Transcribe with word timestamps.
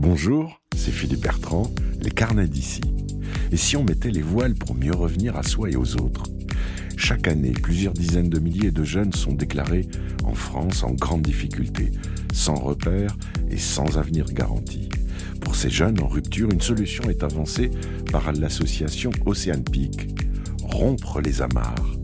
Bonjour, 0.00 0.60
c'est 0.76 0.92
Philippe 0.92 1.22
Bertrand, 1.22 1.72
les 2.00 2.12
carnets 2.12 2.46
d'ici. 2.46 2.80
Et 3.50 3.56
si 3.56 3.76
on 3.76 3.82
mettait 3.82 4.12
les 4.12 4.22
voiles 4.22 4.54
pour 4.54 4.76
mieux 4.76 4.94
revenir 4.94 5.36
à 5.36 5.42
soi 5.42 5.70
et 5.70 5.76
aux 5.76 5.96
autres? 5.96 6.22
Chaque 6.96 7.26
année, 7.26 7.50
plusieurs 7.50 7.94
dizaines 7.94 8.30
de 8.30 8.38
milliers 8.38 8.70
de 8.70 8.84
jeunes 8.84 9.12
sont 9.12 9.32
déclarés 9.32 9.88
en 10.22 10.34
France 10.34 10.84
en 10.84 10.92
grande 10.92 11.22
difficulté, 11.22 11.90
sans 12.32 12.54
repère 12.54 13.16
et 13.50 13.58
sans 13.58 13.98
avenir 13.98 14.32
garanti. 14.32 14.88
Pour 15.40 15.56
ces 15.56 15.68
jeunes 15.68 16.00
en 16.00 16.06
rupture, 16.06 16.48
une 16.52 16.60
solution 16.60 17.10
est 17.10 17.24
avancée 17.24 17.72
par 18.12 18.32
l'association 18.32 19.10
Océan 19.26 19.62
Peak. 19.62 20.14
Rompre 20.62 21.20
les 21.20 21.42
amarres. 21.42 21.97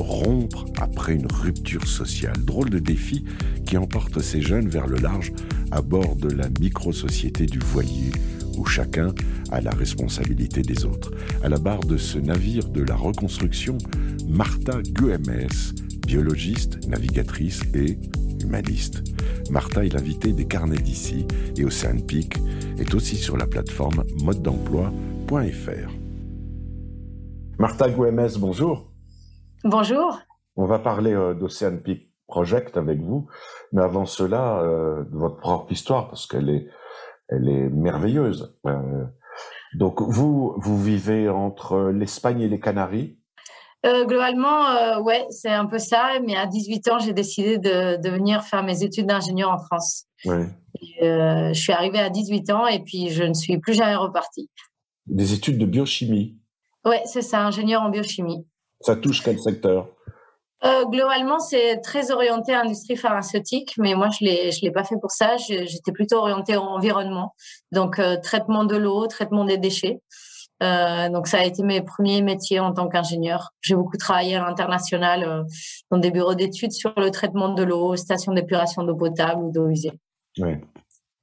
Rompre 0.00 0.64
après 0.80 1.14
une 1.14 1.30
rupture 1.30 1.86
sociale. 1.86 2.36
Drôle 2.44 2.70
de 2.70 2.78
défi 2.78 3.24
qui 3.66 3.76
emporte 3.76 4.20
ces 4.20 4.40
jeunes 4.40 4.68
vers 4.68 4.86
le 4.86 4.96
large 4.96 5.32
à 5.70 5.82
bord 5.82 6.16
de 6.16 6.28
la 6.28 6.48
micro-société 6.60 7.46
du 7.46 7.58
voilier, 7.58 8.10
où 8.56 8.64
chacun 8.64 9.14
a 9.50 9.60
la 9.60 9.70
responsabilité 9.70 10.62
des 10.62 10.84
autres. 10.84 11.12
À 11.42 11.48
la 11.48 11.58
barre 11.58 11.80
de 11.80 11.96
ce 11.96 12.18
navire 12.18 12.68
de 12.68 12.82
la 12.82 12.96
reconstruction, 12.96 13.76
Martha 14.26 14.80
Guemes, 14.82 15.48
biologiste, 16.06 16.86
navigatrice 16.88 17.60
et 17.74 17.98
humaniste. 18.42 19.02
Martha 19.50 19.84
est 19.84 19.92
l'invitée 19.92 20.32
des 20.32 20.46
carnets 20.46 20.78
d'ici 20.78 21.26
et 21.56 21.64
Océan 21.64 21.98
Peak 22.00 22.38
est 22.78 22.94
aussi 22.94 23.16
sur 23.16 23.36
la 23.36 23.46
plateforme 23.46 24.04
mode 24.22 24.42
d'emploi.fr. 24.42 25.90
Martha 27.58 27.90
Guemes, 27.90 28.30
bonjour. 28.38 28.89
Bonjour. 29.64 30.18
On 30.56 30.64
va 30.64 30.78
parler 30.78 31.12
euh, 31.12 31.34
d'Océan 31.34 31.76
Peak 31.76 32.10
Project 32.26 32.78
avec 32.78 33.00
vous. 33.00 33.28
Mais 33.72 33.82
avant 33.82 34.06
cela, 34.06 34.60
euh, 34.60 35.04
votre 35.10 35.36
propre 35.36 35.70
histoire, 35.70 36.08
parce 36.08 36.26
qu'elle 36.26 36.48
est, 36.48 36.66
elle 37.28 37.48
est 37.48 37.68
merveilleuse. 37.68 38.56
Euh, 38.66 39.04
donc 39.74 40.00
vous, 40.00 40.54
vous 40.56 40.82
vivez 40.82 41.28
entre 41.28 41.90
l'Espagne 41.90 42.40
et 42.40 42.48
les 42.48 42.58
Canaries? 42.58 43.18
Euh, 43.84 44.04
globalement, 44.04 45.00
ouais, 45.02 45.26
c'est 45.30 45.50
un 45.50 45.66
peu 45.66 45.78
ça. 45.78 46.20
Mais 46.24 46.36
à 46.36 46.46
18 46.46 46.88
ans, 46.88 46.98
j'ai 46.98 47.12
décidé 47.12 47.58
de, 47.58 48.00
de, 48.00 48.10
venir 48.10 48.42
faire 48.42 48.62
mes 48.62 48.82
études 48.82 49.06
d'ingénieur 49.06 49.50
en 49.50 49.58
France. 49.58 50.06
Ouais. 50.24 50.46
Je 51.00 51.52
suis 51.54 51.72
arrivée 51.72 51.98
à 51.98 52.10
18 52.10 52.50
ans 52.50 52.66
et 52.66 52.80
puis 52.80 53.10
je 53.10 53.24
ne 53.24 53.34
suis 53.34 53.58
plus 53.58 53.74
jamais 53.74 53.96
repartie. 53.96 54.50
Des 55.06 55.32
études 55.32 55.58
de 55.58 55.66
biochimie? 55.66 56.38
Ouais, 56.84 57.02
c'est 57.04 57.22
ça, 57.22 57.44
ingénieur 57.44 57.82
en 57.82 57.90
biochimie. 57.90 58.46
Ça 58.80 58.96
touche 58.96 59.22
quel 59.22 59.38
secteur? 59.38 59.88
Euh, 60.62 60.84
globalement, 60.84 61.38
c'est 61.38 61.78
très 61.78 62.10
orienté 62.10 62.52
à 62.52 62.60
industrie 62.60 62.96
pharmaceutique, 62.96 63.74
mais 63.78 63.94
moi, 63.94 64.08
je 64.10 64.24
l'ai, 64.24 64.52
je 64.52 64.60
l'ai 64.62 64.70
pas 64.70 64.84
fait 64.84 64.96
pour 65.00 65.10
ça. 65.10 65.36
J'étais 65.38 65.92
plutôt 65.92 66.16
orientée 66.16 66.56
au 66.56 66.62
environnement, 66.62 67.34
donc 67.72 67.98
euh, 67.98 68.16
traitement 68.22 68.64
de 68.64 68.76
l'eau, 68.76 69.06
traitement 69.06 69.44
des 69.44 69.56
déchets. 69.56 70.00
Euh, 70.62 71.08
donc, 71.08 71.26
ça 71.28 71.38
a 71.38 71.44
été 71.44 71.62
mes 71.62 71.80
premiers 71.80 72.20
métiers 72.20 72.60
en 72.60 72.74
tant 72.74 72.88
qu'ingénieur. 72.88 73.52
J'ai 73.62 73.74
beaucoup 73.74 73.96
travaillé 73.96 74.36
à 74.36 74.44
l'international 74.44 75.46
dans 75.90 75.96
des 75.96 76.10
bureaux 76.10 76.34
d'études 76.34 76.72
sur 76.72 76.92
le 76.98 77.10
traitement 77.10 77.54
de 77.54 77.62
l'eau, 77.62 77.96
stations 77.96 78.34
d'épuration 78.34 78.82
d'eau 78.82 78.96
potable 78.96 79.42
ou 79.42 79.50
d'eau 79.50 79.68
usée. 79.68 79.92
Oui, 80.38 80.56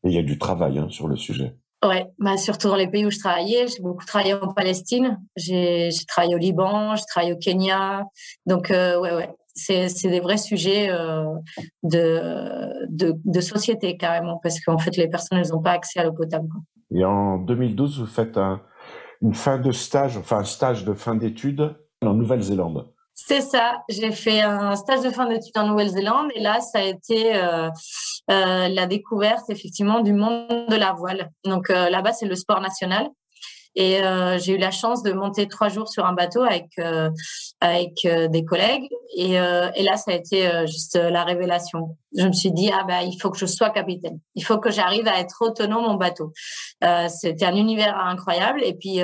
il 0.04 0.12
y 0.12 0.18
a 0.18 0.24
du 0.24 0.40
travail 0.40 0.80
hein, 0.80 0.88
sur 0.90 1.08
le 1.08 1.16
sujet. 1.16 1.54
Ouais, 1.86 2.08
bah 2.18 2.38
surtout 2.38 2.70
dans 2.70 2.76
les 2.76 2.88
pays 2.88 3.06
où 3.06 3.12
je 3.12 3.20
travaillais. 3.20 3.68
J'ai 3.68 3.82
beaucoup 3.82 4.06
travaillé 4.06 4.34
en 4.34 4.52
Palestine. 4.52 5.20
J'ai 5.36 5.90
travaillé 6.08 6.34
au 6.34 6.40
Liban, 6.40 6.96
j'ai 6.96 7.06
travaillé 7.08 7.34
au 7.34 7.38
Kenya. 7.38 8.04
Donc, 8.48 8.72
euh, 8.72 9.00
ouais, 9.00 9.14
ouais, 9.14 9.30
c'est 9.54 10.10
des 10.10 10.20
vrais 10.20 10.38
sujets 10.38 10.90
euh, 10.90 11.26
de, 11.84 12.90
de, 12.90 13.42
société 13.42 13.96
carrément, 13.98 14.40
parce 14.42 14.60
qu'en 14.60 14.78
fait, 14.78 14.96
les 14.98 15.08
personnes, 15.08 15.38
elles 15.40 15.52
n'ont 15.52 15.62
pas 15.62 15.72
accès 15.72 16.00
à 16.00 16.04
l'eau 16.04 16.14
potable. 16.14 16.48
Et 16.92 17.04
en 17.04 17.38
2012, 17.38 18.00
vous 18.00 18.06
faites 18.08 18.38
un, 18.38 18.62
une 19.22 19.34
fin 19.34 19.60
de 19.60 19.72
stage, 19.72 20.18
enfin 20.18 20.40
un 20.40 20.44
stage 20.46 20.84
de 20.84 20.94
fin 20.94 21.16
d'études 21.16 21.76
en 22.02 22.14
Nouvelle-Zélande. 22.14 22.88
C'est 23.20 23.42
ça. 23.42 23.82
J'ai 23.90 24.12
fait 24.12 24.42
un 24.42 24.76
stage 24.76 25.02
de 25.02 25.10
fin 25.10 25.26
d'études 25.26 25.58
en 25.58 25.68
Nouvelle-Zélande 25.68 26.30
et 26.36 26.40
là, 26.40 26.62
ça 26.62 26.80
a 26.80 26.84
été 26.84 27.36
euh, 27.36 27.68
euh, 28.30 28.68
la 28.68 28.86
découverte 28.86 29.50
effectivement 29.50 30.02
du 30.02 30.14
monde 30.14 30.68
de 30.70 30.76
la 30.76 30.94
voile. 30.94 31.32
Donc 31.44 31.72
euh, 31.72 31.90
là-bas, 31.90 32.14
c'est 32.14 32.28
le 32.28 32.36
sport 32.36 32.62
national. 32.62 33.08
Et 33.80 34.04
euh, 34.04 34.40
j'ai 34.40 34.54
eu 34.54 34.58
la 34.58 34.72
chance 34.72 35.04
de 35.04 35.14
monter 35.14 35.48
trois 35.48 35.70
jours 35.70 35.88
sur 35.88 36.04
un 36.08 36.14
bateau 36.14 36.42
avec 36.42 36.66
euh, 36.80 37.12
avec 37.62 38.06
euh, 38.06 38.28
des 38.28 38.44
collègues. 38.44 38.90
Et, 39.16 39.34
et, 39.34 39.84
là, 39.84 39.98
ça 39.98 40.12
a 40.12 40.14
été 40.14 40.50
juste 40.68 40.96
la 40.96 41.24
révélation. 41.24 41.96
Je 42.16 42.28
me 42.28 42.34
suis 42.34 42.52
dit 42.52 42.70
ah 42.74 42.84
bah 42.88 43.04
il 43.04 43.18
faut 43.20 43.30
que 43.30 43.38
je 43.38 43.46
sois 43.46 43.70
capitaine. 43.70 44.20
Il 44.36 44.44
faut 44.44 44.58
que 44.58 44.70
j'arrive 44.70 45.08
à 45.08 45.20
être 45.20 45.42
autonome 45.42 45.86
en 45.86 45.96
bateau. 45.96 46.34
C'était 47.08 47.46
un 47.46 47.56
univers 47.56 47.98
incroyable. 47.98 48.62
Et 48.64 48.74
puis 48.74 49.02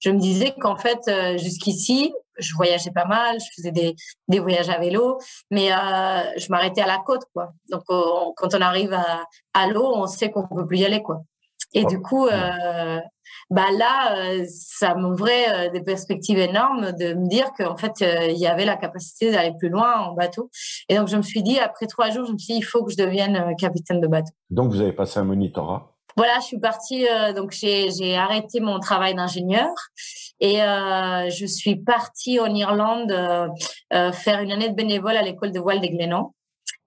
je 0.00 0.10
me 0.10 0.18
disais 0.18 0.54
qu'en 0.58 0.76
fait 0.76 1.00
jusqu'ici 1.38 2.12
je 2.38 2.54
voyageais 2.54 2.90
pas 2.90 3.04
mal, 3.04 3.38
je 3.40 3.46
faisais 3.54 3.70
des, 3.70 3.94
des 4.28 4.40
voyages 4.40 4.68
à 4.68 4.78
vélo, 4.78 5.18
mais 5.50 5.72
euh, 5.72 6.22
je 6.36 6.48
m'arrêtais 6.50 6.80
à 6.80 6.86
la 6.86 6.98
côte, 6.98 7.22
quoi. 7.32 7.52
Donc, 7.70 7.82
on, 7.88 8.32
quand 8.36 8.54
on 8.54 8.60
arrive 8.60 8.92
à, 8.92 9.24
à 9.52 9.68
l'eau, 9.68 9.86
on 9.94 10.06
sait 10.06 10.30
qu'on 10.30 10.46
peut 10.48 10.66
plus 10.66 10.78
y 10.78 10.84
aller, 10.84 11.02
quoi. 11.02 11.22
Et 11.74 11.82
oh. 11.84 11.88
du 11.88 12.00
coup, 12.00 12.26
euh, 12.26 12.98
bah 13.50 13.66
là, 13.76 14.16
euh, 14.16 14.44
ça 14.48 14.94
m'ouvrait 14.94 15.66
euh, 15.66 15.70
des 15.70 15.82
perspectives 15.82 16.38
énormes 16.38 16.92
de 16.92 17.14
me 17.14 17.28
dire 17.28 17.52
qu'en 17.58 17.76
fait, 17.76 18.00
il 18.00 18.38
y 18.38 18.46
avait 18.46 18.64
la 18.64 18.76
capacité 18.76 19.30
d'aller 19.30 19.52
plus 19.58 19.68
loin 19.68 19.98
en 19.98 20.14
bateau. 20.14 20.50
Et 20.88 20.96
donc, 20.96 21.08
je 21.08 21.16
me 21.16 21.22
suis 21.22 21.42
dit, 21.42 21.58
après 21.58 21.86
trois 21.86 22.10
jours, 22.10 22.26
je 22.26 22.32
me 22.32 22.38
suis 22.38 22.54
dit, 22.54 22.60
il 22.60 22.64
faut 22.64 22.84
que 22.84 22.92
je 22.92 22.96
devienne 22.96 23.54
capitaine 23.58 24.00
de 24.00 24.06
bateau. 24.06 24.32
Donc, 24.50 24.70
vous 24.70 24.80
avez 24.80 24.92
passé 24.92 25.20
un 25.20 25.24
monitorat 25.24 25.94
voilà, 26.16 26.38
je 26.38 26.44
suis 26.44 26.60
partie, 26.60 27.08
euh, 27.08 27.32
donc 27.32 27.50
j'ai 27.52 28.16
arrêté 28.16 28.60
mon 28.60 28.78
travail 28.78 29.16
d'ingénieur 29.16 29.68
et 30.38 30.62
euh, 30.62 31.28
je 31.28 31.44
suis 31.44 31.76
partie 31.76 32.38
en 32.38 32.54
Irlande 32.54 33.10
euh, 33.10 34.12
faire 34.12 34.40
une 34.40 34.52
année 34.52 34.68
de 34.68 34.74
bénévole 34.74 35.16
à 35.16 35.22
l'école 35.22 35.50
de 35.50 35.58
voile 35.58 35.80
des 35.80 35.90
Glénans. 35.90 36.34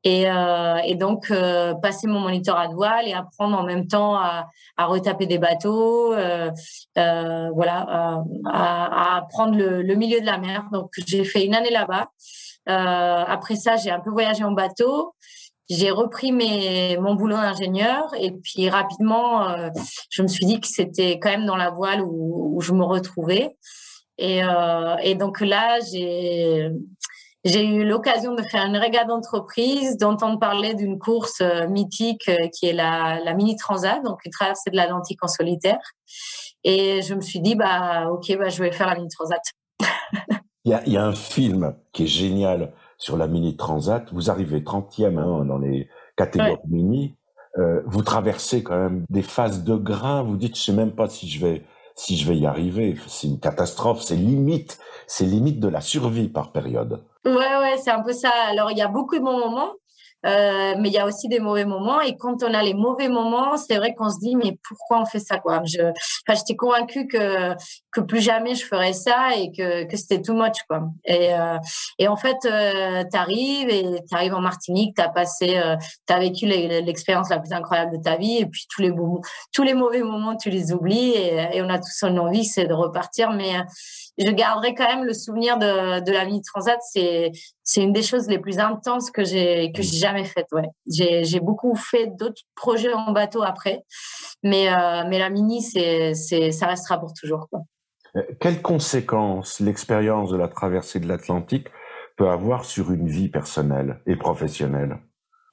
Et, 0.03 0.30
euh, 0.30 0.78
et, 0.85 0.96
donc 0.96 1.31
euh, 1.31 1.74
passer 1.74 2.08
mon 2.08 2.19
monitorat 2.19 2.68
de 2.68 2.74
voile 2.75 3.08
et 3.08 3.13
apprendre 3.13 3.58
en 3.58 3.63
même 3.63 3.88
temps 3.88 4.16
à, 4.16 4.47
à 4.78 4.85
retaper 4.85 5.25
des 5.25 5.40
bateaux, 5.40 6.13
euh, 6.13 6.52
voilà, 6.96 7.85
à, 7.90 8.24
à 8.46 9.18
apprendre 9.18 9.57
le, 9.57 9.81
le, 9.81 9.96
milieu 9.96 10.22
de 10.22 10.25
la 10.25 10.38
mer. 10.38 10.66
Donc 10.72 10.91
j'ai 11.06 11.24
fait 11.24 11.46
une 11.46 11.56
année 11.56 11.72
là-bas. 11.72 12.09
après 12.68 13.56
ça, 13.56 13.75
j'ai 13.75 13.91
un 13.91 14.00
peu 14.00 14.12
voyagé 14.12 14.44
en 14.44 14.52
bateau. 14.52 15.16
J'ai 15.69 15.91
repris 15.91 16.31
mes, 16.31 16.97
mon 16.97 17.16
boulot 17.16 17.36
d'ingénieur 17.36 18.13
et 18.18 18.31
puis 18.31 18.69
rapidement, 18.69 19.69
je 20.09 20.22
me 20.22 20.28
suis 20.28 20.46
dit 20.46 20.62
que 20.62 20.68
c'était 20.68 21.19
quand 21.19 21.30
même 21.30 21.46
dans 21.46 21.57
la 21.57 21.72
voile 21.72 22.02
où, 22.02 22.56
où 22.56 22.62
je 22.62 22.72
me 22.72 22.86
retrouvais. 22.86 23.57
Et, 24.18 24.41
et 25.03 25.16
donc 25.16 25.41
là, 25.41 25.80
j'ai 25.81 26.69
j'ai 27.47 27.66
eu 27.66 27.85
l'occasion 27.85 28.35
de 28.35 28.41
faire 28.44 28.66
une 28.66 28.78
régate 28.78 29.08
d'entreprise, 29.08 29.97
d'entendre 29.97 30.40
parler 30.40 30.74
d'une 30.74 31.00
course 31.00 31.41
euh, 31.41 31.68
mythique 31.68 32.28
euh, 32.30 32.47
qui 32.50 32.68
est 32.68 32.74
la, 32.74 33.19
la 33.24 33.34
Mini 33.34 33.56
Transat, 33.56 34.03
donc 34.03 34.25
une 34.25 34.31
traversée 34.31 34.69
de 34.69 34.75
l'Atlantique 34.75 35.24
en 35.24 35.28
solitaire. 35.28 35.80
Et 36.63 37.02
je 37.02 37.16
me 37.16 37.22
suis 37.22 37.40
dit, 37.40 37.56
bah, 37.56 38.09
ok, 38.12 38.38
bah, 38.38 38.50
je 38.50 38.62
vais 38.62 38.72
faire 38.72 38.88
la 38.88 38.96
Mini 38.96 39.07
Transat. 39.09 39.41
Il 40.66 40.72
y, 40.72 40.74
a, 40.74 40.84
il 40.86 40.91
y 40.91 40.97
a 40.97 41.06
un 41.06 41.16
film 41.16 41.78
qui 41.94 42.03
est 42.03 42.07
génial 42.07 42.74
sur 42.97 43.16
la 43.16 43.28
Mini 43.28 43.56
Transat. 43.56 44.12
Vous 44.12 44.30
arrivez 44.30 44.59
30e 44.59 45.18
hein, 45.18 45.46
dans 45.46 45.57
les 45.57 45.88
catégories 46.18 46.52
ouais. 46.52 46.59
mini. 46.68 47.16
Euh, 47.57 47.81
vous 47.86 48.02
traversez 48.02 48.63
quand 48.63 48.78
même 48.78 49.06
des 49.09 49.22
phases 49.22 49.63
de 49.63 49.75
grain. 49.75 50.24
Vous 50.24 50.36
dites, 50.36 50.57
je 50.57 50.63
sais 50.63 50.74
même 50.74 50.91
pas 50.91 51.07
si 51.07 51.30
je 51.30 51.46
vais 51.46 51.63
si 51.96 52.18
je 52.18 52.28
vais 52.28 52.38
y 52.38 52.46
arriver. 52.46 52.97
C'est 53.07 53.28
une 53.28 53.40
catastrophe. 53.40 54.02
C'est 54.02 54.18
limite, 54.18 54.78
c'est 55.07 55.25
limite 55.25 55.62
de 55.62 55.69
la 55.69 55.80
survie 55.80 56.28
par 56.28 56.52
période. 56.52 57.02
Ouais, 57.27 57.57
ouais, 57.57 57.77
c'est 57.77 57.91
un 57.91 58.01
peu 58.01 58.13
ça. 58.13 58.31
Alors, 58.49 58.71
il 58.71 58.77
y 58.77 58.81
a 58.81 58.88
beaucoup 58.88 59.17
de 59.17 59.21
bons 59.23 59.38
moments, 59.38 59.73
euh, 60.25 60.75
mais 60.79 60.88
il 60.88 60.93
y 60.93 60.97
a 60.97 61.05
aussi 61.05 61.27
des 61.27 61.39
mauvais 61.41 61.65
moments. 61.65 61.99
Et 61.99 62.15
quand 62.15 62.41
on 62.41 62.53
a 62.53 62.63
les 62.63 62.73
mauvais 62.73 63.09
moments, 63.09 63.57
c'est 63.57 63.75
vrai 63.75 63.93
qu'on 63.95 64.09
se 64.09 64.17
dit, 64.19 64.38
mais 64.38 64.57
pourquoi 64.65 65.01
on 65.01 65.05
fait 65.05 65.19
ça, 65.19 65.38
quoi? 65.38 65.62
Je, 65.65 65.81
enfin, 65.81 66.39
j'étais 66.39 66.56
convaincue 66.56 67.06
que, 67.07 67.53
que 67.91 68.00
plus 68.00 68.21
jamais 68.21 68.56
je 68.56 68.65
ferais 68.65 68.94
ça 68.94 69.35
et 69.35 69.51
que, 69.51 69.83
que 69.83 69.97
c'était 69.97 70.21
too 70.21 70.33
much, 70.35 70.56
quoi. 70.69 70.83
Et, 71.03 71.33
euh, 71.33 71.57
et 72.00 72.07
en 72.07 72.15
fait, 72.15 72.38
euh, 72.45 73.03
t'arrives 73.12 73.69
et 73.69 74.00
t'arrives 74.09 74.33
en 74.33 74.41
Martinique, 74.41 74.95
t'as 74.95 75.09
passé, 75.09 75.57
euh, 75.57 75.75
t'as 76.06 76.19
vécu 76.19 76.45
l'expérience 76.45 77.30
la 77.30 77.39
plus 77.39 77.51
incroyable 77.51 77.97
de 77.97 78.01
ta 78.01 78.15
vie 78.15 78.38
et 78.38 78.45
puis 78.45 78.65
tous 78.73 78.81
les 78.81 78.94
tous 79.53 79.63
les 79.63 79.73
mauvais 79.73 80.01
moments, 80.01 80.38
tu 80.38 80.50
les 80.50 80.71
oublies 80.71 81.12
et, 81.12 81.57
et 81.57 81.62
on 81.62 81.69
a 81.69 81.77
tous 81.77 82.03
une 82.03 82.19
envie, 82.19 82.45
c'est 82.45 82.68
de 82.68 82.73
repartir, 82.73 83.31
mais, 83.31 83.53
je 84.18 84.30
garderai 84.31 84.74
quand 84.74 84.88
même 84.88 85.06
le 85.06 85.14
souvenir 85.14 85.58
de, 85.58 86.04
de 86.04 86.12
la 86.12 86.25
mini 86.25 86.42
transat. 86.42 86.80
C'est 86.81 87.31
c'est 87.64 87.81
une 87.81 87.94
des 87.94 88.04
choses 88.04 88.28
les 88.28 88.40
plus 88.40 88.60
intenses 88.60 89.12
que 89.12 89.24
j'ai 89.24 89.72
que 89.72 89.81
j'ai 89.81 89.98
jamais 89.98 90.25
faites. 90.25 90.48
Ouais, 90.52 90.69
j'ai 90.90 91.24
j'ai 91.24 91.40
beaucoup 91.40 91.75
fait 91.75 92.08
d'autres 92.08 92.42
projets 92.56 92.94
en 92.94 93.12
bateau 93.12 93.44
après, 93.44 93.84
mais 94.44 94.69
euh, 94.69 95.04
mais 95.08 95.19
la 95.19 95.30
mini 95.30 95.62
c'est 95.62 96.14
c'est 96.14 96.52
ça 96.52 96.68
restera 96.68 97.00
pour 97.00 97.14
toujours. 97.14 97.48
Euh, 98.16 98.22
quelles 98.40 98.62
conséquences 98.62 99.60
l'expérience 99.60 100.31
de 100.31 100.38
la 100.38 100.48
traversée 100.48 101.00
de 101.00 101.08
l'Atlantique 101.08 101.68
peut 102.18 102.30
avoir 102.30 102.66
sur 102.66 102.92
une 102.92 103.08
vie 103.08 103.30
personnelle 103.30 104.02
et 104.08 104.16
professionnelle? 104.16 104.98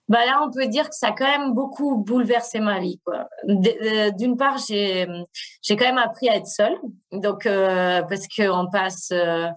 Bah 0.09 0.25
là, 0.27 0.43
on 0.47 0.51
peut 0.51 0.67
dire 0.67 0.89
que 0.89 0.95
ça 0.95 1.09
a 1.09 1.13
quand 1.13 1.27
même 1.27 1.55
beaucoup 1.55 1.97
bouleversé 1.97 2.61
ma 2.61 2.79
vie. 2.79 3.01
Euh, 3.49 4.11
d'une 4.11 4.37
part, 4.37 4.59
j'ai 4.59 5.07
j'ai 5.63 5.77
quand 5.77 5.87
même 5.87 5.99
appris 5.99 6.29
à 6.29 6.37
être 6.37 6.47
seule, 6.47 6.77
donc 7.11 7.47
euh, 7.47 8.03
parce 8.03 8.29
qu'on 8.29 8.69
passe 8.71 9.09
euh, 9.13 9.49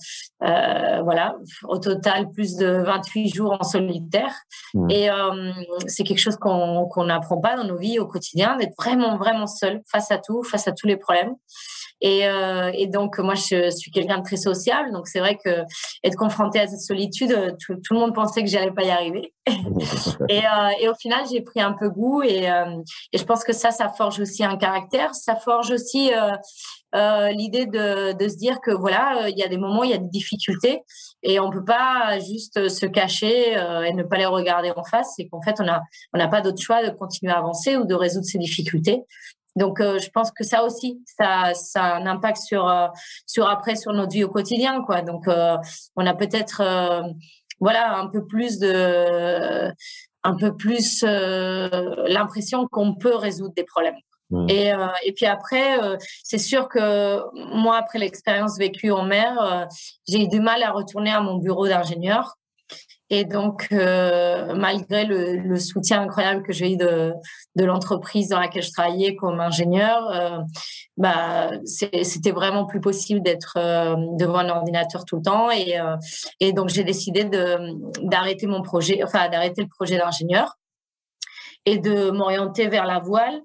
euh, 0.44 1.02
voilà 1.04 1.36
au 1.68 1.80
total 1.80 2.32
plus 2.32 2.56
de 2.56 2.68
28 2.68 3.34
jours 3.34 3.58
en 3.60 3.64
solitaire, 3.64 4.34
mmh. 4.74 4.90
et 4.90 5.10
euh, 5.10 5.52
c'est 5.88 6.04
quelque 6.04 6.22
chose 6.22 6.38
qu'on 6.38 6.88
qu'on 6.88 7.06
n'apprend 7.06 7.40
pas 7.40 7.58
dans 7.58 7.66
nos 7.66 7.78
vies 7.78 8.00
au 8.00 8.08
quotidien, 8.08 8.56
d'être 8.56 8.76
vraiment 8.78 9.18
vraiment 9.18 9.48
seule 9.48 9.82
face 9.92 10.12
à 10.12 10.18
tout, 10.18 10.44
face 10.44 10.68
à 10.68 10.72
tous 10.72 10.88
les 10.88 10.98
problèmes. 10.98 11.34
Et, 12.02 12.28
euh, 12.28 12.72
et, 12.74 12.88
donc, 12.88 13.18
moi, 13.20 13.34
je 13.34 13.70
suis 13.72 13.92
quelqu'un 13.92 14.20
de 14.20 14.24
très 14.24 14.38
sociable. 14.38 14.92
Donc, 14.92 15.08
c'est 15.08 15.20
vrai 15.20 15.38
que 15.44 15.64
être 16.04 16.16
confronté 16.16 16.60
à 16.60 16.68
cette 16.68 16.82
solitude, 16.82 17.56
tout, 17.60 17.76
tout 17.76 17.94
le 17.94 18.00
monde 18.00 18.14
pensait 18.14 18.44
que 18.44 18.50
j'allais 18.50 18.72
pas 18.72 18.84
y 18.84 18.92
arriver. 18.92 19.34
et, 20.30 20.40
euh, 20.40 20.70
et, 20.80 20.90
au 20.90 20.96
final, 20.96 21.26
j'ai 21.32 21.42
pris 21.42 21.60
un 21.60 21.74
peu 21.74 21.90
goût. 21.90 22.22
Et, 22.22 22.50
euh, 22.52 22.66
et, 23.14 23.18
je 23.18 23.24
pense 23.24 23.44
que 23.44 23.54
ça, 23.54 23.72
ça 23.72 23.90
forge 23.90 24.20
aussi 24.20 24.44
un 24.44 24.58
caractère. 24.58 25.16
Ça 25.16 25.36
forge 25.36 25.72
aussi 25.72 26.14
euh, 26.14 26.32
euh, 26.96 27.30
l'idée 27.32 27.66
de, 27.66 28.14
de, 28.14 28.28
se 28.28 28.38
dire 28.38 28.60
que 28.62 28.72
voilà, 28.72 29.30
il 29.30 29.38
y 29.38 29.44
a 29.44 29.48
des 29.48 29.58
moments, 29.58 29.84
il 29.84 29.90
y 29.90 29.96
a 29.96 29.98
des 29.98 30.10
difficultés. 30.10 30.82
Et 31.24 31.40
on 31.40 31.50
peut 31.50 31.66
pas 31.66 32.20
juste 32.20 32.70
se 32.70 32.86
cacher 32.86 33.54
et 33.54 33.94
ne 33.94 34.04
pas 34.04 34.18
les 34.18 34.28
regarder 34.28 34.72
en 34.76 34.84
face. 34.84 35.14
C'est 35.16 35.28
qu'en 35.28 35.42
fait, 35.42 35.56
on 35.60 35.64
n'a 35.64 35.82
on 36.14 36.20
a 36.20 36.28
pas 36.28 36.42
d'autre 36.42 36.62
choix 36.62 36.86
de 36.86 36.92
continuer 36.92 37.34
à 37.34 37.40
avancer 37.40 37.76
ou 37.76 37.86
de 37.86 37.96
résoudre 37.96 38.26
ces 38.26 38.38
difficultés. 38.38 39.02
Donc, 39.58 39.82
euh, 39.82 39.98
je 39.98 40.10
pense 40.12 40.32
que 40.32 40.44
ça 40.44 40.64
aussi, 40.64 41.04
ça, 41.20 41.54
ça 41.56 41.84
a 41.84 41.96
un 41.98 42.06
impact 42.06 42.38
sur, 42.38 42.70
euh, 42.70 42.88
sur 43.26 43.50
après, 43.50 43.76
sur 43.76 43.92
notre 43.92 44.12
vie 44.12 44.24
au 44.24 44.30
quotidien, 44.30 44.84
quoi. 44.84 45.02
Donc, 45.02 45.28
euh, 45.28 45.58
on 45.96 46.06
a 46.06 46.14
peut-être, 46.14 46.62
voilà, 47.60 47.98
un 47.98 48.08
peu 48.08 48.24
plus 48.26 48.60
de, 48.60 49.72
un 50.24 50.36
peu 50.36 50.56
plus 50.56 51.04
l'impression 51.04 52.68
qu'on 52.68 52.94
peut 52.94 53.16
résoudre 53.16 53.56
des 53.56 53.64
problèmes. 53.64 53.98
Mmh. 54.30 54.46
Et, 54.50 54.74
et 55.06 55.14
puis 55.14 55.26
après, 55.26 55.80
c'est 56.24 56.38
sûr 56.38 56.68
que 56.70 57.22
moi, 57.56 57.78
après 57.78 57.98
l'expérience 57.98 58.60
vécue 58.60 58.92
en 58.92 59.06
mer, 59.06 59.68
j'ai 60.08 60.22
eu 60.24 60.28
du 60.28 60.40
mal 60.40 60.62
à 60.62 60.72
retourner 60.72 61.12
à 61.12 61.22
mon 61.22 61.38
bureau 61.38 61.68
d'ingénieur. 61.68 62.36
Et 63.10 63.24
donc, 63.24 63.70
euh, 63.72 64.54
malgré 64.56 65.06
le, 65.06 65.38
le, 65.38 65.58
soutien 65.58 66.02
incroyable 66.02 66.44
que 66.44 66.52
j'ai 66.52 66.74
eu 66.74 66.78
de, 66.78 67.14
de 67.56 67.66
l'entreprise 67.66 68.28
dans 68.28 68.40
laquelle 68.40 68.64
je 68.64 68.72
travaillais 68.72 69.16
comme 69.16 69.40
ingénieur, 69.40 70.12
euh, 70.12 70.40
bah, 70.98 71.52
c'était 71.66 72.32
vraiment 72.32 72.66
plus 72.66 72.82
possible 72.82 73.22
d'être 73.22 73.54
euh, 73.58 73.96
devant 74.18 74.40
un 74.40 74.50
ordinateur 74.50 75.06
tout 75.06 75.18
le 75.18 75.22
temps. 75.22 75.50
Et, 75.50 75.80
euh, 75.80 75.96
et 76.42 76.52
donc, 76.52 76.68
j'ai 76.68 76.84
décidé 76.84 77.24
d'arrêter 78.04 78.46
mon 78.46 78.62
projet, 78.62 79.02
enfin, 79.04 79.30
d'arrêter 79.30 79.62
le 79.62 79.70
projet 79.70 79.98
d'ingénieur 79.98 80.58
et 81.66 81.78
de 81.78 82.12
m'orienter 82.12 82.68
vers 82.68 82.86
la 82.86 83.00
voile 83.00 83.42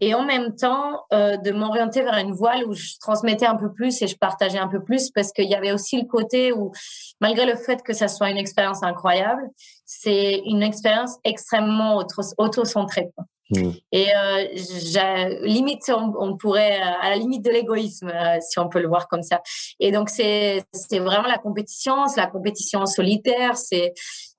et 0.00 0.14
en 0.14 0.24
même 0.24 0.54
temps 0.54 1.04
euh, 1.12 1.36
de 1.36 1.52
m'orienter 1.52 2.02
vers 2.02 2.16
une 2.16 2.32
voile 2.32 2.64
où 2.66 2.74
je 2.74 2.92
transmettais 3.00 3.46
un 3.46 3.56
peu 3.56 3.72
plus 3.72 4.02
et 4.02 4.06
je 4.06 4.16
partageais 4.16 4.58
un 4.58 4.68
peu 4.68 4.82
plus 4.82 5.10
parce 5.10 5.32
qu'il 5.32 5.48
y 5.48 5.54
avait 5.54 5.72
aussi 5.72 6.00
le 6.00 6.06
côté 6.06 6.52
où, 6.52 6.72
malgré 7.20 7.46
le 7.46 7.56
fait 7.56 7.82
que 7.82 7.92
ça 7.92 8.08
soit 8.08 8.30
une 8.30 8.36
expérience 8.36 8.82
incroyable, 8.82 9.48
c'est 9.84 10.42
une 10.46 10.62
expérience 10.62 11.16
extrêmement 11.24 12.04
auto-centrée. 12.38 13.10
Mmh. 13.50 13.70
Et 13.92 14.06
euh, 14.16 15.38
limite, 15.42 15.90
on, 15.90 16.36
pourrait, 16.36 16.80
à 16.80 17.10
la 17.10 17.16
limite 17.16 17.44
de 17.44 17.50
l'égoïsme, 17.50 18.08
euh, 18.08 18.38
si 18.40 18.58
on 18.58 18.68
peut 18.68 18.80
le 18.80 18.88
voir 18.88 19.06
comme 19.08 19.22
ça. 19.22 19.42
Et 19.80 19.92
donc, 19.92 20.08
c'est 20.08 20.64
vraiment 20.92 21.28
la 21.28 21.38
compétition, 21.38 22.06
c'est 22.08 22.20
la 22.20 22.26
compétition 22.26 22.86
solitaire, 22.86 23.56
c'est 23.56 23.92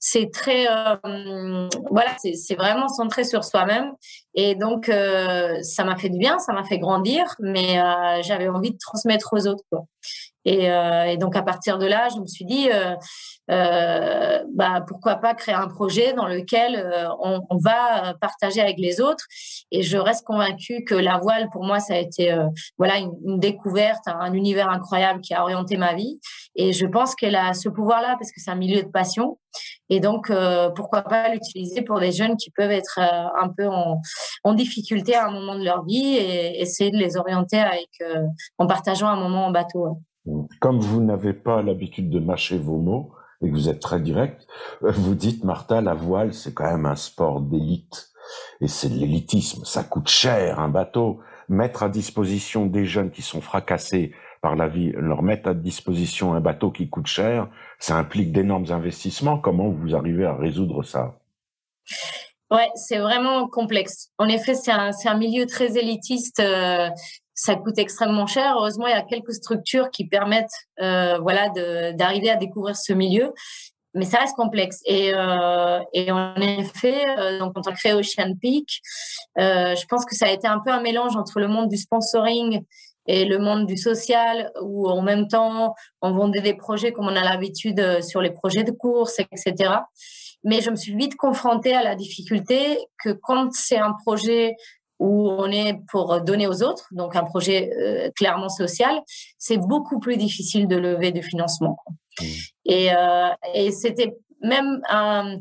c'est 0.07 0.30
très 0.31 0.68
euh, 0.69 1.68
voilà 1.90 2.16
c'est 2.19 2.56
vraiment 2.56 2.88
centré 2.88 3.24
sur 3.24 3.44
soi-même 3.44 3.92
et 4.36 4.54
donc 4.54 4.88
euh, 4.88 5.60
ça 5.63 5.84
m'a 5.84 5.98
fait 5.98 6.10
du 6.10 6.19
bien 6.19 6.38
ça 6.38 6.54
m'a 6.54 6.63
fait 6.63 6.78
grandir 6.78 7.24
mais 7.40 7.80
euh, 7.80 8.22
j'avais 8.22 8.48
envie 8.48 8.69
de 8.69 8.78
transmettre 8.78 9.34
aux 9.34 9.48
autres 9.48 9.63
quoi. 9.72 9.86
Et, 10.45 10.65
et, 10.65 11.18
donc 11.18 11.36
à 11.36 11.42
partir 11.42 11.80
de 11.80 11.88
là 11.88 12.07
je 12.13 12.19
me 12.19 12.27
suis 12.27 12.45
dit 12.45 12.69
euh, 13.51 14.44
bah, 14.53 14.83
pourquoi 14.88 15.15
pas 15.18 15.36
créer 15.36 15.53
un 15.53 15.68
projet 15.68 16.13
dans 16.13 16.27
lequel 16.27 16.75
euh, 16.75 17.07
on, 17.19 17.57
va 17.57 18.15
partager 18.19 18.62
avec 18.62 18.77
les 18.77 19.01
autres. 19.01 19.25
Et 19.71 19.81
je 19.81 19.97
reste 19.97 20.25
convaincue 20.25 20.83
que 20.83 20.95
la 20.95 21.19
voile, 21.19 21.50
pour 21.51 21.63
moi, 21.63 21.80
ça 21.80 21.94
a 21.94 21.97
été 21.97 22.31
euh, 22.31 22.47
voilà 22.77 22.97
une, 22.97 23.39
découverte, 23.39 24.03
un 24.07 24.33
univers 24.33 24.69
incroyable 24.69 25.21
qui 25.21 25.33
a 25.33 25.44
orienté 25.44 25.77
ma 25.77 25.94
vie. 25.94 26.19
Et 26.56 26.74
je 26.74 26.86
pense 26.86 27.15
qu'elle 27.15 27.36
a 27.36 27.53
ce 27.53 27.69
pouvoir-là 27.69 28.15
parce 28.19 28.31
que 28.31 28.42
c'est 28.42 28.51
un 28.51 28.56
milieu 28.56 28.81
de 28.81 28.89
passion. 28.89 29.38
Et 29.89 30.00
donc, 30.00 30.30
euh, 30.30 30.69
pourquoi 30.71 31.03
pas 31.03 31.30
l'utiliser 31.30 31.81
pour 31.81 32.00
des 32.00 32.12
jeunes 32.12 32.38
qui 32.38 32.50
peuvent 32.50 32.71
être 32.71 33.00
un 33.00 33.50
peu 33.56 33.68
en, 33.68 34.01
en, 34.44 34.53
difficulté 34.53 35.15
à 35.15 35.27
un 35.27 35.31
moment 35.31 35.56
de 35.56 35.63
leur 35.63 35.86
vie 35.86 36.15
et 36.15 36.62
essayer 36.62 36.92
de 36.92 36.97
les 36.97 37.18
orienter 37.18 37.59
avec, 37.59 37.89
en 38.57 38.68
partageant 38.68 39.07
un 39.07 39.15
moment 39.15 39.45
en 39.45 39.51
bateau. 39.51 40.00
Comme 40.60 40.80
vous 40.80 41.01
n'avez 41.01 41.33
pas 41.33 41.62
l'habitude 41.62 42.10
de 42.10 42.19
mâcher 42.19 42.57
vos 42.57 42.77
mots, 42.77 43.12
et 43.42 43.50
que 43.50 43.54
vous 43.54 43.69
êtes 43.69 43.81
très 43.81 44.00
direct, 44.00 44.48
euh, 44.83 44.92
vous 44.92 45.16
dites, 45.16 45.44
Martha, 45.44 45.81
la 45.81 45.94
voile, 45.94 46.33
c'est 46.33 46.54
quand 46.54 46.66
même 46.66 46.86
un 46.86 46.95
sport 46.95 47.42
d'élite. 47.42 48.10
Et 48.62 48.68
c'est 48.68 48.89
de 48.89 48.95
l'élitisme. 48.95 49.66
Ça 49.66 49.83
coûte 49.83 50.07
cher, 50.07 50.60
un 50.60 50.69
bateau. 50.69 51.19
Mettre 51.48 51.83
à 51.83 51.89
disposition 51.89 52.66
des 52.66 52.86
jeunes 52.86 53.12
qui 53.12 53.22
sont 53.22 53.42
fracassés 53.42 54.13
par 54.42 54.56
la 54.56 54.68
vie, 54.68 54.92
leur 54.95 55.22
mettre 55.22 55.50
à 55.50 55.54
disposition 55.54 56.33
un 56.33 56.39
bateau 56.39 56.71
qui 56.71 56.89
coûte 56.89 57.07
cher, 57.07 57.50
ça 57.80 57.98
implique 57.98 58.31
d'énormes 58.31 58.71
investissements. 58.71 59.38
Comment 59.38 59.69
vous 59.69 59.95
arrivez 59.95 60.25
à 60.25 60.36
résoudre 60.36 60.83
ça? 60.83 61.19
Ouais, 62.51 62.69
c'est 62.75 63.00
vraiment 63.00 63.48
complexe. 63.48 64.12
En 64.18 64.28
effet, 64.28 64.54
c'est 64.56 64.71
un, 64.71 64.92
un, 65.06 65.18
milieu 65.18 65.45
très 65.45 65.78
élitiste. 65.78 66.39
Euh, 66.39 66.89
ça 67.35 67.55
coûte 67.55 67.77
extrêmement 67.77 68.25
cher. 68.25 68.55
Heureusement, 68.57 68.87
il 68.87 68.91
y 68.91 68.93
a 68.93 69.01
quelques 69.01 69.33
structures 69.33 69.91
qui 69.91 70.07
permettent, 70.07 70.47
euh, 70.81 71.19
voilà, 71.19 71.49
d'arriver 71.93 72.31
à 72.31 72.37
découvrir 72.37 72.75
ce 72.75 72.93
milieu. 72.93 73.33
Mais 73.93 74.05
ça 74.05 74.19
reste 74.19 74.35
complexe. 74.35 74.81
Et, 74.85 75.11
euh, 75.13 75.79
et 75.93 76.11
en 76.11 76.35
effet, 76.35 77.05
euh, 77.17 77.39
donc 77.39 77.53
quand 77.53 77.67
on 77.67 77.71
a 77.71 77.73
créé 77.73 77.93
Ocean 77.93 78.33
Peak, 78.41 78.81
euh, 79.39 79.75
je 79.75 79.85
pense 79.85 80.05
que 80.05 80.15
ça 80.15 80.27
a 80.27 80.31
été 80.31 80.47
un 80.47 80.59
peu 80.59 80.71
un 80.71 80.81
mélange 80.81 81.15
entre 81.15 81.39
le 81.39 81.47
monde 81.47 81.69
du 81.69 81.77
sponsoring 81.77 82.63
et 83.07 83.25
le 83.25 83.37
monde 83.37 83.65
du 83.67 83.77
social, 83.77 84.51
où 84.61 84.89
en 84.89 85.01
même 85.01 85.27
temps, 85.27 85.75
on 86.01 86.11
vendait 86.11 86.41
des 86.41 86.55
projets 86.55 86.91
comme 86.91 87.05
on 87.05 87.15
a 87.15 87.23
l'habitude 87.23 87.79
euh, 87.79 88.01
sur 88.01 88.21
les 88.21 88.31
projets 88.31 88.63
de 88.63 88.71
course, 88.71 89.19
etc. 89.19 89.73
Mais 90.43 90.61
je 90.61 90.69
me 90.69 90.75
suis 90.75 90.95
vite 90.95 91.15
confrontée 91.15 91.73
à 91.73 91.83
la 91.83 91.95
difficulté 91.95 92.77
que 93.03 93.09
quand 93.11 93.51
c'est 93.53 93.77
un 93.77 93.93
projet 94.05 94.55
où 95.00 95.30
on 95.30 95.51
est 95.51 95.80
pour 95.89 96.21
donner 96.21 96.47
aux 96.47 96.63
autres, 96.63 96.88
donc 96.92 97.15
un 97.15 97.24
projet 97.24 97.71
euh, 97.78 98.11
clairement 98.16 98.49
social, 98.49 99.02
c'est 99.37 99.57
beaucoup 99.57 99.99
plus 99.99 100.18
difficile 100.18 100.68
de 100.68 100.78
lever 100.78 101.11
du 101.11 101.21
financement. 101.21 101.78
Mmh. 102.19 102.25
Et, 102.66 102.95
euh, 102.95 103.30
et 103.54 103.71
c'était 103.71 104.16
même 104.42 104.81
un, 104.90 105.37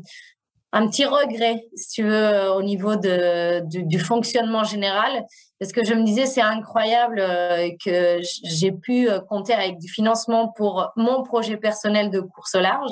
un 0.75 0.87
petit 0.87 1.05
regret, 1.05 1.65
si 1.75 1.89
tu 1.89 2.03
veux, 2.03 2.51
au 2.51 2.61
niveau 2.61 2.97
de, 2.97 3.65
du, 3.65 3.83
du, 3.83 3.97
fonctionnement 3.97 4.65
général, 4.65 5.25
parce 5.57 5.71
que 5.71 5.85
je 5.85 5.93
me 5.93 6.03
disais, 6.03 6.25
c'est 6.25 6.41
incroyable 6.41 7.19
euh, 7.21 7.69
que 7.83 8.19
j'ai 8.43 8.73
pu 8.73 9.09
euh, 9.09 9.21
compter 9.21 9.53
avec 9.53 9.79
du 9.79 9.87
financement 9.87 10.49
pour 10.49 10.91
mon 10.97 11.23
projet 11.23 11.55
personnel 11.55 12.09
de 12.09 12.19
course 12.19 12.55
au 12.55 12.59
large. 12.59 12.91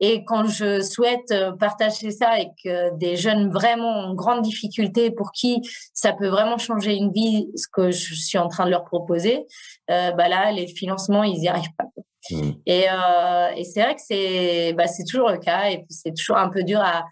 Et 0.00 0.24
quand 0.24 0.46
je 0.46 0.80
souhaite 0.82 1.30
euh, 1.30 1.52
partager 1.52 2.10
ça 2.10 2.30
avec 2.30 2.50
des 2.98 3.14
jeunes 3.14 3.48
vraiment 3.48 4.00
en 4.00 4.14
grande 4.14 4.42
difficulté, 4.42 5.12
pour 5.12 5.30
qui 5.30 5.60
ça 5.92 6.12
peut 6.12 6.28
vraiment 6.28 6.58
changer 6.58 6.96
une 6.96 7.12
vie, 7.12 7.46
ce 7.54 7.68
que 7.72 7.92
je 7.92 8.14
suis 8.14 8.38
en 8.38 8.48
train 8.48 8.64
de 8.64 8.70
leur 8.70 8.84
proposer, 8.84 9.46
euh, 9.90 10.10
bah 10.12 10.28
là, 10.28 10.50
les 10.50 10.66
financements, 10.66 11.22
ils 11.22 11.38
n'y 11.38 11.48
arrivent 11.48 11.74
pas. 11.78 11.84
Mmh. 12.30 12.50
Et, 12.66 12.86
euh, 12.90 13.48
et 13.56 13.64
c'est 13.64 13.82
vrai 13.82 13.94
que 13.94 14.00
c'est 14.04 14.72
bah, 14.74 14.86
c'est 14.86 15.04
toujours 15.04 15.30
le 15.30 15.38
cas 15.38 15.70
et 15.70 15.78
puis 15.78 15.86
c'est 15.90 16.14
toujours 16.14 16.36
un 16.36 16.48
peu 16.48 16.62
dur 16.62 16.80
à, 16.80 17.04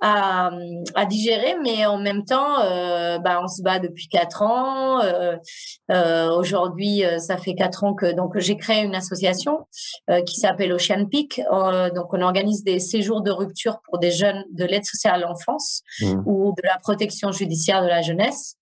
à, 0.00 0.50
à, 0.94 1.06
digérer, 1.06 1.56
mais 1.62 1.86
en 1.86 1.98
même 1.98 2.24
temps, 2.24 2.60
euh, 2.60 3.18
bah, 3.18 3.40
on 3.42 3.48
se 3.48 3.62
bat 3.62 3.78
depuis 3.78 4.08
quatre 4.08 4.42
ans. 4.42 5.00
Euh, 5.02 5.36
euh, 5.90 6.30
Aujourd'hui, 6.30 7.04
euh, 7.04 7.18
ça 7.18 7.38
fait 7.38 7.54
quatre 7.54 7.84
ans 7.84 7.94
que 7.94 8.12
donc 8.12 8.38
j'ai 8.38 8.56
créé 8.56 8.82
une 8.82 8.94
association 8.94 9.66
euh, 10.10 10.22
qui 10.22 10.36
s'appelle 10.36 10.72
Ocean 10.72 11.06
Peak. 11.06 11.40
Euh, 11.50 11.90
donc, 11.90 12.12
on 12.12 12.20
organise 12.20 12.64
des 12.64 12.80
séjours 12.80 13.22
de 13.22 13.30
rupture 13.30 13.78
pour 13.84 13.98
des 13.98 14.10
jeunes 14.10 14.44
de 14.52 14.64
l'aide 14.64 14.84
sociale 14.84 15.22
à 15.22 15.26
l'enfance 15.26 15.82
mmh. 16.00 16.22
ou 16.26 16.52
de 16.56 16.62
la 16.64 16.78
protection 16.78 17.32
judiciaire 17.32 17.82
de 17.82 17.88
la 17.88 18.02
jeunesse. 18.02 18.56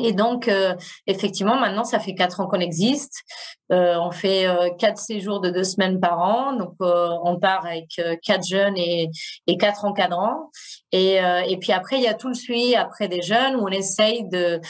Et 0.00 0.12
donc, 0.12 0.48
euh, 0.48 0.74
effectivement, 1.06 1.56
maintenant, 1.56 1.84
ça 1.84 2.00
fait 2.00 2.14
quatre 2.14 2.40
ans 2.40 2.48
qu'on 2.48 2.60
existe. 2.60 3.22
Euh, 3.70 3.96
on 4.00 4.10
fait 4.10 4.46
euh, 4.46 4.70
quatre 4.76 4.98
séjours 4.98 5.40
de 5.40 5.50
deux 5.50 5.62
semaines 5.62 6.00
par 6.00 6.18
an. 6.18 6.56
Donc, 6.56 6.74
euh, 6.80 7.10
on 7.22 7.38
part 7.38 7.64
avec 7.64 7.90
euh, 8.00 8.16
quatre 8.22 8.44
jeunes 8.44 8.76
et, 8.76 9.08
et 9.46 9.56
quatre 9.56 9.84
encadrants. 9.84 10.50
Et, 10.90 11.18
et 11.48 11.56
puis 11.56 11.72
après, 11.72 11.96
il 11.96 12.02
y 12.02 12.08
a 12.08 12.14
tout 12.14 12.28
le 12.28 12.34
suivi 12.34 12.76
après 12.76 13.08
des 13.08 13.22
jeunes 13.22 13.56
où 13.56 13.66
on 13.66 13.68
essaye 13.68 14.28
de 14.28 14.60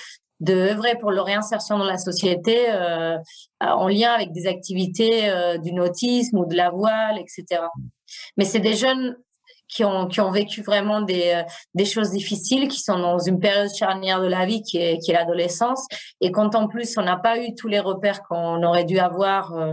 de 0.41 0.53
œuvrer 0.53 0.99
pour 0.99 1.11
leur 1.11 1.27
réinsertion 1.27 1.79
dans 1.79 1.85
la 1.85 1.97
société 1.97 2.67
en 3.61 3.89
lien 3.89 4.13
avec 4.13 4.33
des 4.33 4.47
activités 4.47 5.31
du 5.63 5.73
nautisme 5.73 6.39
ou 6.39 6.47
de 6.47 6.57
la 6.57 6.71
voile, 6.71 7.19
etc. 7.19 7.63
Mais 8.37 8.45
c'est 8.45 8.59
des 8.59 8.75
jeunes 8.75 9.17
qui 9.69 9.85
ont, 9.85 10.07
qui 10.07 10.21
ont 10.21 10.31
vécu 10.31 10.63
vraiment 10.63 11.01
des, 11.01 11.33
euh, 11.35 11.43
des 11.75 11.85
choses 11.85 12.11
difficiles, 12.11 12.69
qui 12.69 12.81
sont 12.81 12.99
dans 12.99 13.19
une 13.19 13.41
période 13.41 13.71
charnière 13.75 14.21
de 14.21 14.27
la 14.27 14.47
vie 14.47 14.63
qui 14.63 14.79
est, 14.79 14.99
qui 14.99 15.11
est 15.11 15.15
l'adolescence. 15.15 15.87
Et 16.21 16.31
quand 16.31 16.55
en 16.55 16.69
plus 16.69 16.97
on 16.99 17.03
n'a 17.03 17.17
pas 17.17 17.39
eu 17.39 17.55
tous 17.55 17.69
les 17.69 17.81
repères 17.81 18.23
qu'on 18.23 18.63
aurait 18.63 18.85
dû 18.85 18.99
avoir 18.99 19.55
euh, 19.55 19.73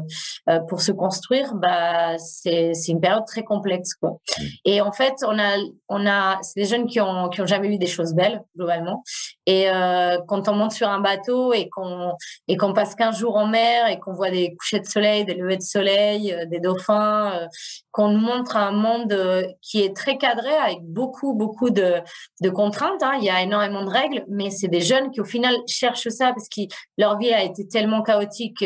euh, 0.49 0.59
pour 0.61 0.81
se 0.81 0.91
construire, 0.91 1.53
bah, 1.55 2.17
c'est, 2.17 2.73
c'est 2.73 2.91
une 2.91 3.01
période 3.01 3.25
très 3.25 3.43
complexe. 3.43 3.93
Quoi. 3.95 4.17
Et 4.65 4.81
en 4.81 4.91
fait, 4.91 5.13
on 5.23 5.37
a, 5.37 5.57
on 5.89 6.07
a, 6.07 6.39
c'est 6.41 6.61
des 6.61 6.67
jeunes 6.67 6.87
qui 6.87 6.99
ont, 6.99 7.29
qui 7.29 7.41
ont 7.41 7.47
jamais 7.47 7.67
eu 7.67 7.77
des 7.77 7.87
choses 7.87 8.13
belles, 8.13 8.41
globalement. 8.55 9.03
Et 9.45 9.69
euh, 9.69 10.17
quand 10.27 10.47
on 10.47 10.55
monte 10.55 10.71
sur 10.71 10.87
un 10.87 10.99
bateau 10.99 11.53
et 11.53 11.67
qu'on, 11.69 12.13
et 12.47 12.57
qu'on 12.57 12.73
passe 12.73 12.95
15 12.95 13.17
jours 13.17 13.35
en 13.35 13.47
mer 13.47 13.87
et 13.87 13.99
qu'on 13.99 14.13
voit 14.13 14.29
des 14.31 14.55
couchers 14.55 14.79
de 14.79 14.85
soleil, 14.85 15.25
des 15.25 15.33
levées 15.33 15.57
de 15.57 15.63
soleil, 15.63 16.35
des 16.47 16.59
dauphins, 16.59 17.47
qu'on 17.91 18.09
nous 18.09 18.19
montre 18.19 18.55
un 18.55 18.71
monde 18.71 19.15
qui 19.61 19.80
est 19.80 19.80
très 19.89 20.17
cadré 20.17 20.53
avec 20.53 20.79
beaucoup, 20.81 21.33
beaucoup 21.33 21.69
de, 21.69 21.95
de 22.41 22.49
contraintes. 22.49 23.01
Hein. 23.03 23.17
Il 23.19 23.25
y 23.25 23.29
a 23.29 23.41
énormément 23.41 23.83
de 23.83 23.89
règles, 23.89 24.25
mais 24.27 24.49
c'est 24.49 24.67
des 24.67 24.81
jeunes 24.81 25.11
qui, 25.11 25.21
au 25.21 25.25
final, 25.25 25.55
cherchent 25.67 26.09
ça 26.09 26.33
parce 26.33 26.47
que 26.49 26.61
leur 26.97 27.17
vie 27.17 27.33
a 27.33 27.43
été 27.43 27.67
tellement 27.67 28.01
chaotique 28.01 28.63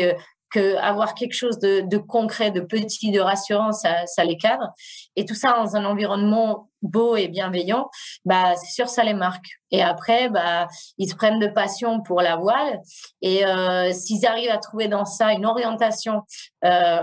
que, 0.50 0.76
avoir 0.76 1.14
quelque 1.14 1.34
chose 1.34 1.58
de, 1.58 1.80
de, 1.80 1.98
concret, 1.98 2.50
de 2.50 2.60
petit, 2.60 3.10
de 3.10 3.20
rassurant, 3.20 3.72
ça, 3.72 4.06
ça 4.06 4.24
les 4.24 4.38
cadre. 4.38 4.72
Et 5.14 5.24
tout 5.26 5.34
ça 5.34 5.52
dans 5.52 5.76
un 5.76 5.84
environnement 5.84 6.70
beau 6.86 7.16
et 7.16 7.28
bienveillant, 7.28 7.90
bah, 8.24 8.54
c'est 8.56 8.72
sûr, 8.72 8.88
ça 8.88 9.04
les 9.04 9.14
marque. 9.14 9.46
Et 9.72 9.82
après, 9.82 10.28
bah, 10.28 10.68
ils 10.98 11.08
se 11.10 11.16
prennent 11.16 11.40
de 11.40 11.48
passion 11.48 12.00
pour 12.00 12.20
la 12.20 12.36
voile. 12.36 12.80
Et 13.20 13.44
euh, 13.44 13.92
s'ils 13.92 14.24
arrivent 14.26 14.50
à 14.50 14.58
trouver 14.58 14.88
dans 14.88 15.04
ça 15.04 15.32
une 15.32 15.44
orientation 15.44 16.22
euh, 16.64 17.00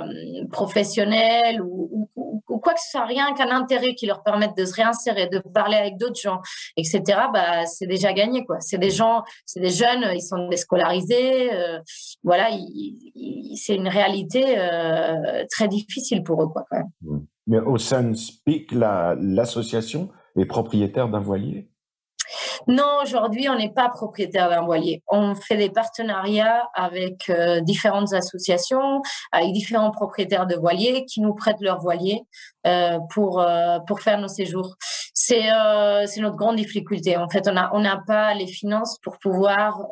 professionnelle 0.52 1.62
ou, 1.62 2.10
quoi 2.46 2.74
que 2.74 2.80
ce 2.80 2.92
soit, 2.92 3.06
rien 3.06 3.34
qu'un 3.34 3.52
intérêt 3.52 3.96
qui 3.96 4.06
leur 4.06 4.24
permette 4.24 4.56
de 4.56 4.64
se 4.64 4.76
réinsérer, 4.76 5.28
de 5.28 5.40
parler 5.40 5.76
avec 5.76 5.98
d'autres 5.98 6.20
gens, 6.20 6.40
etc., 6.78 7.02
bah, 7.34 7.66
c'est 7.66 7.88
déjà 7.88 8.14
gagné. 8.14 8.46
quoi. 8.46 8.58
C'est 8.62 8.78
des 8.78 8.92
gens, 8.92 9.24
c'est 9.46 9.60
des 9.60 9.70
jeunes, 9.70 10.06
ils 10.14 10.22
sont 10.22 10.48
déscolarisés. 10.48 11.54
Euh, 11.54 11.80
voilà, 12.24 12.50
c'est 13.56 13.76
une 13.76 13.90
réalité 13.90 14.58
très 15.52 15.68
difficile 15.68 16.24
pour 16.24 16.42
eux. 16.44 16.48
Quoi. 16.48 16.64
Mmh. 17.02 17.20
Mais 17.48 17.60
Ocean 17.60 18.14
Speak, 18.16 18.72
l'association, 18.72 20.10
est 20.36 20.46
propriétaire 20.46 21.10
d'un 21.10 21.20
voilier? 21.20 21.70
Non, 22.68 23.00
aujourd'hui, 23.02 23.50
on 23.50 23.58
n'est 23.58 23.74
pas 23.74 23.90
propriétaire 23.90 24.50
d'un 24.50 24.62
voilier. 24.62 25.04
On 25.08 25.36
fait 25.36 25.58
des 25.58 25.70
partenariats 25.70 26.70
avec 26.74 27.30
euh, 27.30 27.60
différentes 27.60 28.14
associations, 28.14 29.02
avec 29.32 29.52
différents 29.52 29.92
propriétaires 29.92 30.48
de 30.48 30.56
voiliers 30.56 31.06
qui 31.06 31.22
nous 31.22 31.34
prêtent 31.34 31.60
leurs 31.60 31.80
voiliers 31.80 32.22
euh, 32.66 33.00
pour, 33.14 33.42
euh, 33.42 33.80
pour 33.86 34.00
faire 34.00 34.20
nos 34.20 34.30
séjours. 34.30 34.76
C'est 35.14 35.42
notre 36.18 36.36
grande 36.36 36.56
difficulté. 36.56 37.18
En 37.18 37.30
fait, 37.30 37.48
on 37.48 37.54
n'a 37.54 37.70
on 37.74 37.82
n'a 37.82 38.02
pas 38.08 38.34
les 38.34 38.48
finances 38.48 38.98
pour 39.04 39.20
pouvoir 39.20 39.86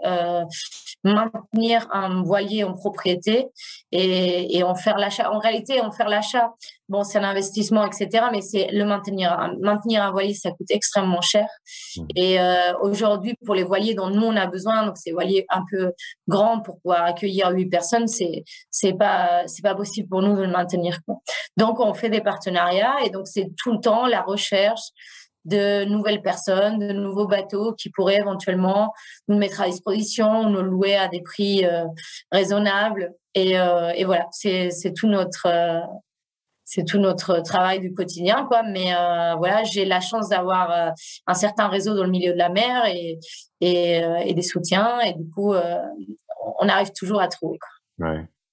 maintenir 1.04 1.88
un 1.92 2.24
voilier 2.24 2.64
en 2.64 2.74
propriété 2.74 3.48
et, 3.92 4.58
et 4.58 4.64
en 4.64 4.76
faire 4.76 4.98
l'achat. 4.98 5.32
En 5.32 5.40
réalité, 5.40 5.82
en 5.82 5.92
faire 5.92 6.10
l'achat, 6.10 6.54
bon, 6.90 7.04
c'est 7.04 7.18
un 7.18 7.24
investissement, 7.24 7.86
etc. 7.86 8.26
Mais 8.32 8.42
c'est 8.42 8.68
le 8.72 8.86
maintenir. 8.86 9.36
Maintenir 9.62 10.04
un 10.04 10.12
voilier, 10.12 10.34
ça 10.34 10.52
coûte 10.52 10.70
extrêmement 10.70 11.22
cher. 11.22 11.48
Mmh. 11.98 12.06
Et 12.16 12.40
euh, 12.40 12.78
aujourd'hui, 12.82 13.36
pour 13.46 13.56
les 13.56 13.64
voiliers 13.64 13.96
dont 13.96 14.10
nous 14.10 14.24
on 14.24 14.36
a 14.36 14.46
besoin, 14.46 14.86
donc 14.86 14.98
ces 14.98 15.12
voiliers 15.12 15.46
un 15.50 15.64
peu 15.70 15.92
grands 16.28 16.60
pour 16.62 16.80
pouvoir 16.82 17.04
accueillir 17.06 17.50
huit 17.52 17.68
personnes, 17.68 18.08
c'est 18.08 18.44
c'est 18.70 18.94
pas 18.94 19.48
c'est 19.48 19.64
pas 19.64 19.76
possible 19.76 20.08
pour 20.08 20.22
nous 20.22 20.36
de 20.36 20.44
le 20.44 20.52
maintenir. 20.52 21.00
Donc, 21.58 21.80
on 21.80 21.94
fait 21.94 22.10
des 22.10 22.22
partenariats 22.22 22.96
et 23.04 23.10
donc 23.10 23.28
c'est 23.28 23.50
tout 23.58 23.72
le 23.72 23.80
temps 23.80 24.06
la 24.06 24.22
recherche 24.22 24.92
de 25.46 25.86
nouvelles 25.86 26.22
personnes, 26.22 26.80
de 26.80 26.94
nouveaux 26.94 27.28
bateaux 27.28 27.74
qui 27.74 27.90
pourraient 27.90 28.20
éventuellement 28.20 28.94
nous 29.28 29.38
mettre 29.38 29.62
à 29.62 29.68
disposition, 29.68 30.50
nous 30.50 30.62
louer 30.62 30.96
à 30.96 31.08
des 31.08 31.22
prix 31.22 31.66
euh, 31.66 31.86
raisonnables. 32.32 33.14
Et, 33.34 33.60
euh, 33.60 33.92
et 33.96 34.04
voilà, 34.04 34.28
c'est 34.32 34.72
tout 34.96 35.08
notre 35.08 35.48
euh, 35.48 35.80
c'est 36.64 36.86
tout 36.86 37.00
notre 37.00 37.42
travail 37.42 37.82
du 37.82 37.94
quotidien, 37.94 38.46
quoi. 38.46 38.64
Mais 38.64 38.94
voilà, 39.38 39.64
j'ai 39.66 39.84
la 39.84 40.00
chance 40.00 40.30
d'avoir 40.30 40.94
un 41.28 41.34
certain 41.34 41.68
réseau 41.68 41.96
dans 41.96 42.06
le 42.06 42.10
milieu 42.10 42.32
de 42.32 42.38
la 42.38 42.48
mer 42.48 42.86
et 42.86 43.20
des 43.60 44.42
soutiens, 44.42 45.02
et 45.02 45.12
du 45.12 45.30
coup, 45.30 45.54
on 45.54 46.70
arrive 46.70 46.92
toujours 46.94 47.20
à 47.20 47.28
trouver. 47.28 47.60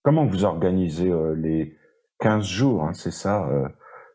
Comment 0.02 0.26
vous 0.26 0.44
organisez 0.44 1.12
les 1.36 1.76
15 2.18 2.44
jours, 2.44 2.82
hein, 2.82 2.92
c'est 2.92 3.12
ça 3.12 3.48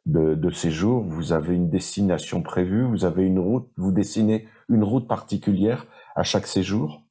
de, 0.06 0.36
de 0.36 0.50
séjour, 0.50 1.04
vous 1.04 1.32
avez 1.32 1.56
une 1.56 1.70
destination 1.70 2.42
prévue, 2.42 2.84
vous 2.84 3.06
avez 3.06 3.24
une 3.24 3.40
route, 3.40 3.70
vous 3.78 3.92
dessinez 3.92 4.48
une 4.70 4.84
route 4.84 5.08
particulière 5.08 5.88
à 6.16 6.24
chaque 6.24 6.48
séjour 6.48 7.03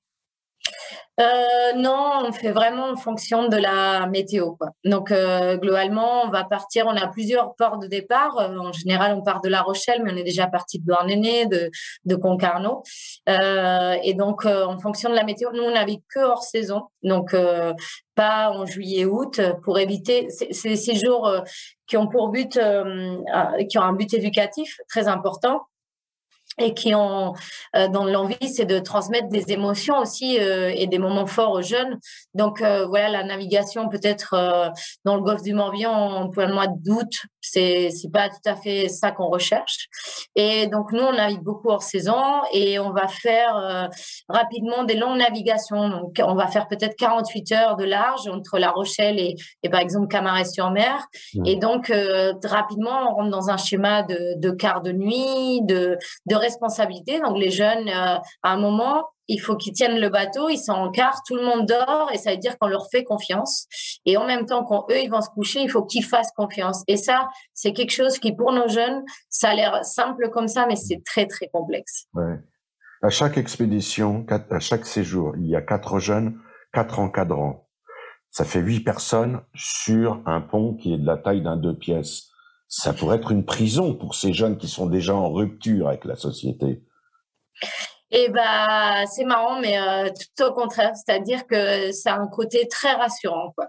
euh, 1.22 1.72
non, 1.76 2.24
on 2.26 2.32
fait 2.32 2.50
vraiment 2.50 2.90
en 2.90 2.96
fonction 2.96 3.48
de 3.48 3.56
la 3.56 4.06
météo. 4.06 4.52
Quoi. 4.56 4.70
Donc, 4.84 5.12
euh, 5.12 5.56
globalement, 5.56 6.22
on 6.24 6.30
va 6.30 6.44
partir. 6.44 6.86
On 6.86 6.96
a 6.96 7.06
plusieurs 7.06 7.54
ports 7.54 7.78
de 7.78 7.86
départ. 7.86 8.38
Euh, 8.38 8.58
en 8.58 8.72
général, 8.72 9.14
on 9.16 9.22
part 9.22 9.40
de 9.40 9.48
La 9.48 9.62
Rochelle, 9.62 10.02
mais 10.02 10.12
on 10.12 10.16
est 10.16 10.24
déjà 10.24 10.48
parti 10.48 10.80
de 10.80 10.84
Douarnenez, 10.84 11.46
de, 11.46 11.70
de 12.04 12.16
Concarneau. 12.16 12.82
Euh, 13.28 13.96
et 14.02 14.14
donc, 14.14 14.44
euh, 14.44 14.64
en 14.64 14.78
fonction 14.78 15.10
de 15.10 15.14
la 15.14 15.24
météo, 15.24 15.50
nous, 15.52 15.62
on 15.62 15.72
navigue 15.72 16.02
que 16.12 16.20
hors 16.20 16.42
saison. 16.42 16.82
Donc, 17.02 17.36
pas 18.14 18.50
en 18.50 18.66
juillet-août, 18.66 19.40
pour 19.64 19.78
éviter 19.78 20.28
ces 20.28 20.76
séjours 20.76 21.30
qui 21.86 21.96
ont 21.96 22.06
pour 22.06 22.28
but, 22.28 22.58
qui 23.68 23.78
ont 23.78 23.82
un 23.82 23.92
but 23.92 24.14
éducatif 24.14 24.76
très 24.88 25.08
important 25.08 25.62
et 26.58 26.74
qui 26.74 26.94
ont 26.94 27.34
euh, 27.76 27.88
dans 27.88 28.04
l'envie, 28.04 28.48
c'est 28.48 28.66
de 28.66 28.78
transmettre 28.78 29.28
des 29.28 29.52
émotions 29.52 29.98
aussi 29.98 30.38
euh, 30.38 30.72
et 30.74 30.86
des 30.86 30.98
moments 30.98 31.26
forts 31.26 31.52
aux 31.52 31.62
jeunes. 31.62 31.98
Donc 32.34 32.60
euh, 32.60 32.86
voilà, 32.86 33.08
la 33.08 33.24
navigation 33.24 33.88
peut-être 33.88 34.72
dans 35.04 35.16
le 35.16 35.22
golfe 35.22 35.42
du 35.42 35.54
Morbihan 35.54 35.92
en 35.92 36.28
plein 36.28 36.52
mois 36.52 36.66
d'août, 36.66 37.26
c'est 37.42 37.90
c'est 37.90 38.10
pas 38.10 38.30
tout 38.30 38.46
à 38.46 38.56
fait 38.56 38.88
ça 38.88 39.10
qu'on 39.10 39.28
recherche. 39.28 39.88
Et 40.34 40.66
donc 40.68 40.92
nous, 40.92 41.02
on 41.02 41.12
navigue 41.12 41.42
beaucoup 41.42 41.68
hors 41.68 41.82
saison 41.82 42.22
et 42.52 42.78
on 42.78 42.92
va 42.92 43.08
faire 43.08 43.56
euh, 43.56 43.88
rapidement 44.28 44.84
des 44.84 44.94
longues 44.94 45.18
navigations. 45.18 45.90
Donc 45.90 46.20
on 46.24 46.34
va 46.34 46.46
faire 46.46 46.68
peut-être 46.68 46.96
48 46.96 47.52
heures 47.52 47.76
de 47.76 47.84
large 47.84 48.26
entre 48.28 48.58
La 48.58 48.70
Rochelle 48.70 49.18
et, 49.18 49.36
et 49.62 49.68
par 49.68 49.80
exemple 49.80 50.08
Camaret-sur-Mer. 50.08 51.06
Mmh. 51.34 51.46
Et 51.46 51.56
donc 51.56 51.92
rapidement, 52.44 53.10
on 53.10 53.14
rentre 53.14 53.30
dans 53.30 53.50
un 53.50 53.56
schéma 53.56 54.02
de, 54.02 54.38
de 54.38 54.50
quart 54.50 54.82
de 54.82 54.92
nuit, 54.92 55.60
de, 55.62 55.98
de 56.26 56.34
responsabilité. 56.34 57.20
Donc 57.20 57.38
les 57.38 57.50
jeunes, 57.50 57.88
euh, 57.88 58.16
à 58.42 58.52
un 58.52 58.56
moment, 58.56 59.04
il 59.28 59.40
faut 59.40 59.56
qu'ils 59.56 59.72
tiennent 59.72 59.98
le 59.98 60.08
bateau, 60.08 60.48
ils 60.48 60.58
sont 60.58 60.72
en 60.72 60.90
quart, 60.90 61.22
tout 61.26 61.36
le 61.36 61.44
monde 61.44 61.66
dort 61.66 62.10
et 62.12 62.18
ça 62.18 62.32
veut 62.32 62.38
dire 62.38 62.58
qu'on 62.58 62.68
leur 62.68 62.88
fait 62.90 63.04
confiance. 63.04 63.66
Et 64.04 64.16
en 64.16 64.26
même 64.26 64.46
temps, 64.46 64.64
quand 64.64 64.86
eux, 64.90 64.98
ils 65.00 65.10
vont 65.10 65.20
se 65.20 65.30
coucher, 65.30 65.60
il 65.60 65.70
faut 65.70 65.84
qu'ils 65.84 66.04
fassent 66.04 66.32
confiance. 66.32 66.82
Et 66.88 66.96
ça, 66.96 67.28
c'est 67.54 67.72
quelque 67.72 67.92
chose 67.92 68.18
qui, 68.18 68.34
pour 68.34 68.52
nos 68.52 68.68
jeunes, 68.68 69.04
ça 69.28 69.50
a 69.50 69.54
l'air 69.54 69.84
simple 69.84 70.30
comme 70.30 70.48
ça, 70.48 70.66
mais 70.66 70.76
c'est 70.76 71.02
très, 71.04 71.26
très 71.26 71.48
complexe. 71.48 72.06
À 73.02 73.10
chaque 73.10 73.36
expédition, 73.36 74.26
à 74.28 74.60
chaque 74.60 74.86
séjour, 74.86 75.34
il 75.36 75.46
y 75.46 75.56
a 75.56 75.62
quatre 75.62 75.98
jeunes, 75.98 76.38
quatre 76.72 76.98
encadrants. 76.98 77.68
Ça 78.30 78.44
fait 78.44 78.60
huit 78.60 78.80
personnes 78.80 79.42
sur 79.54 80.22
un 80.26 80.40
pont 80.40 80.74
qui 80.74 80.94
est 80.94 80.98
de 80.98 81.06
la 81.06 81.18
taille 81.18 81.42
d'un 81.42 81.56
deux 81.56 81.76
pièces 81.76 82.32
ça 82.74 82.94
pourrait 82.94 83.18
être 83.18 83.30
une 83.30 83.44
prison 83.44 83.94
pour 83.94 84.14
ces 84.14 84.32
jeunes 84.32 84.56
qui 84.56 84.66
sont 84.66 84.86
déjà 84.86 85.14
en 85.14 85.30
rupture 85.30 85.88
avec 85.88 86.06
la 86.06 86.16
société. 86.16 86.82
Et 88.14 88.26
eh 88.26 88.28
bah, 88.28 89.06
c'est 89.06 89.24
marrant, 89.24 89.58
mais 89.58 89.78
euh, 89.78 90.10
tout 90.10 90.44
au 90.44 90.52
contraire, 90.52 90.92
c'est-à-dire 90.94 91.46
que 91.46 91.92
c'est 91.92 92.10
un 92.10 92.26
côté 92.26 92.68
très 92.68 92.92
rassurant, 92.92 93.52
quoi. 93.56 93.68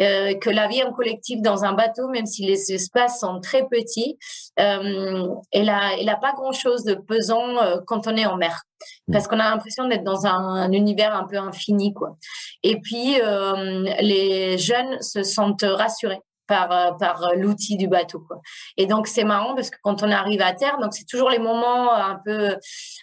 Euh, 0.00 0.34
que 0.34 0.50
la 0.50 0.66
vie 0.66 0.82
en 0.82 0.92
collectif 0.92 1.40
dans 1.40 1.64
un 1.64 1.72
bateau, 1.72 2.08
même 2.08 2.26
si 2.26 2.44
les 2.44 2.72
espaces 2.72 3.20
sont 3.20 3.40
très 3.40 3.68
petits, 3.68 4.18
euh, 4.58 5.28
elle 5.52 5.68
a, 5.68 5.96
elle 6.00 6.08
a 6.08 6.16
pas 6.16 6.32
grand-chose 6.32 6.82
de 6.84 6.94
pesant 6.94 7.62
euh, 7.62 7.76
quand 7.86 8.08
on 8.08 8.16
est 8.16 8.26
en 8.26 8.36
mer, 8.36 8.62
mmh. 9.06 9.12
parce 9.12 9.28
qu'on 9.28 9.38
a 9.38 9.50
l'impression 9.50 9.86
d'être 9.86 10.02
dans 10.02 10.26
un, 10.26 10.32
un, 10.32 10.72
univers 10.72 11.14
un 11.14 11.24
peu 11.24 11.36
infini, 11.36 11.94
quoi. 11.94 12.16
Et 12.64 12.80
puis 12.80 13.20
euh, 13.20 13.84
les 14.00 14.58
jeunes 14.58 15.00
se 15.00 15.22
sentent 15.22 15.62
rassurés 15.62 16.22
par, 16.46 16.72
euh, 16.72 16.92
par 16.92 17.24
euh, 17.24 17.34
l'outil 17.36 17.76
du 17.76 17.88
bateau. 17.88 18.20
Quoi. 18.20 18.40
Et 18.76 18.86
donc, 18.86 19.06
c'est 19.06 19.24
marrant 19.24 19.54
parce 19.54 19.70
que 19.70 19.76
quand 19.82 20.02
on 20.02 20.10
arrive 20.10 20.42
à 20.42 20.52
terre, 20.52 20.78
donc 20.78 20.94
c'est 20.94 21.06
toujours 21.06 21.30
les 21.30 21.38
moments 21.38 21.92
un 21.92 22.18
peu, 22.24 22.56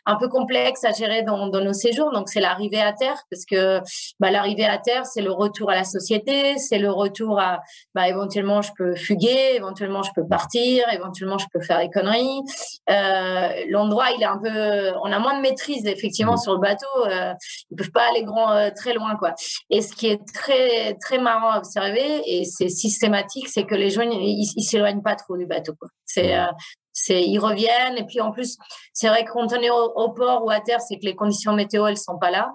un 0.06 0.16
peu 0.16 0.28
complexes 0.28 0.84
à 0.84 0.92
gérer 0.92 1.24
dans, 1.24 1.48
dans 1.48 1.62
nos 1.62 1.74
séjours. 1.74 2.12
Donc, 2.12 2.30
c'est 2.30 2.40
l'arrivée 2.40 2.82
à 2.82 2.94
terre 2.94 3.18
parce 3.30 3.46
que 3.46 3.80
bah, 4.20 4.32
l'arrivée 4.32 4.66
à 4.66 4.78
terre, 4.78 5.06
c'est 5.06 5.22
le 5.22 5.32
retour 5.32 5.70
à 5.70 5.76
la 5.76 5.84
société, 5.84 6.58
c'est 6.58 6.80
le 6.80 6.92
retour 6.92 7.40
à 7.40 7.62
bah, 7.96 8.08
éventuellement, 8.08 8.62
je 8.62 8.72
peux 8.78 8.96
fuguer, 8.96 9.56
éventuellement, 9.56 10.04
je 10.04 10.12
peux 10.16 10.28
partir, 10.28 10.86
éventuellement, 10.94 11.38
je 11.38 11.48
peux 11.54 11.62
faire 11.62 11.80
des 11.80 11.90
conneries. 11.90 12.42
Euh, 12.90 13.50
L'endroit, 13.70 14.06
il 14.16 14.22
est 14.22 14.26
un 14.26 14.38
peu, 14.38 14.92
on 15.04 15.12
a 15.12 15.20
moins 15.20 15.36
de 15.36 15.42
maîtrise 15.42 15.86
effectivement 15.86 16.34
mmh. 16.34 16.44
sur 16.44 16.54
le 16.54 16.60
bateau. 16.60 16.86
Euh, 17.08 17.34
ils 17.72 17.76
peuvent 17.76 17.92
pas 17.92 18.10
aller 18.10 18.24
grand, 18.24 18.52
euh, 18.52 18.70
très 18.76 18.94
loin, 18.94 19.16
quoi. 19.16 19.34
Et 19.70 19.82
ce 19.82 19.94
qui 19.94 20.08
est 20.08 20.22
très, 20.34 20.96
très 20.96 21.18
marrant 21.18 21.52
à 21.52 21.58
observer, 21.58 22.22
et 22.26 22.46
c'est 22.46 22.70
systématique 22.70 23.31
c'est 23.48 23.66
que 23.66 23.76
les 23.76 23.90
jeunes, 23.90 24.12
ils, 24.12 24.46
s'éloignent 24.64 25.02
pas 25.02 25.16
trop 25.16 25.38
du 25.38 25.46
bateau. 25.46 25.74
C'est, 26.06 26.36
euh, 26.36 26.46
c'est 26.94 27.22
ils 27.22 27.40
reviennent 27.40 27.98
et 27.98 28.06
puis 28.06 28.22
en 28.22 28.32
plus 28.32 28.58
c'est 28.94 29.08
vrai 29.08 29.24
que 29.24 29.32
quand 29.32 29.54
on 29.54 29.62
est 29.62 29.70
au, 29.70 30.10
port 30.10 30.44
ou 30.46 30.50
à 30.50 30.60
terre 30.60 30.82
c'est 30.82 30.98
que 30.98 31.06
les 31.06 31.16
conditions 31.16 31.54
météo 31.54 31.88
elles 31.88 31.98
sont 31.98 32.18
pas 32.18 32.32
là 32.32 32.52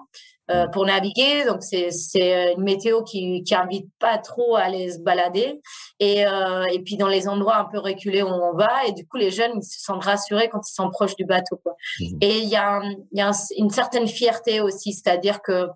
euh, 0.51 0.67
pour 0.67 0.85
naviguer. 0.85 1.43
Donc 1.45 1.63
c'est 1.63 1.89
c'est 1.91 2.53
une 2.53 2.63
météo 2.63 3.03
qui 3.03 3.43
qui 3.43 3.55
invite 3.55 3.87
pas 3.99 4.17
trop 4.17 4.55
à 4.55 4.61
aller 4.61 4.91
se 4.91 4.99
balader. 4.99 5.59
Et 5.99 6.25
euh, 6.25 6.65
et 6.71 6.79
puis 6.83 6.97
dans 6.97 7.07
les 7.07 7.27
endroits 7.27 7.57
un 7.57 7.65
peu 7.65 7.79
reculés 7.79 8.21
où 8.21 8.27
on 8.27 8.53
va 8.53 8.85
et 8.87 8.91
du 8.91 9.07
coup 9.07 9.17
les 9.17 9.31
jeunes 9.31 9.53
ils 9.55 9.63
se 9.63 9.81
sentent 9.81 10.03
rassurés 10.03 10.49
quand 10.49 10.61
ils 10.67 10.73
sont 10.73 10.89
proches 10.91 11.15
du 11.15 11.25
bateau 11.25 11.59
quoi. 11.63 11.73
Mmh. 11.99 12.17
et 12.21 12.37
il 12.39 12.49
y 12.49 12.55
a 12.55 12.81
y 13.11 13.21
a 13.21 13.31
une 13.57 13.69
certaine 13.71 14.07
fierté 14.07 14.61
aussi 14.61 14.93
c'est-à-dire 14.93 15.41
que 15.41 15.67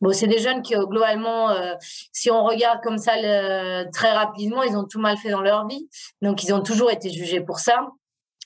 Bon, 0.00 0.12
c'est 0.12 0.26
des 0.26 0.38
jeunes 0.38 0.62
qui, 0.62 0.74
globalement, 0.74 1.50
euh, 1.50 1.74
si 2.12 2.30
on 2.30 2.42
regarde 2.44 2.80
comme 2.82 2.98
ça 2.98 3.12
très 3.92 4.12
rapidement, 4.12 4.62
ils 4.62 4.76
ont 4.76 4.84
tout 4.84 5.00
mal 5.00 5.16
fait 5.16 5.30
dans 5.30 5.42
leur 5.42 5.66
vie. 5.66 5.88
Donc, 6.22 6.42
ils 6.44 6.54
ont 6.54 6.62
toujours 6.62 6.90
été 6.90 7.10
jugés 7.10 7.40
pour 7.40 7.58
ça. 7.58 7.86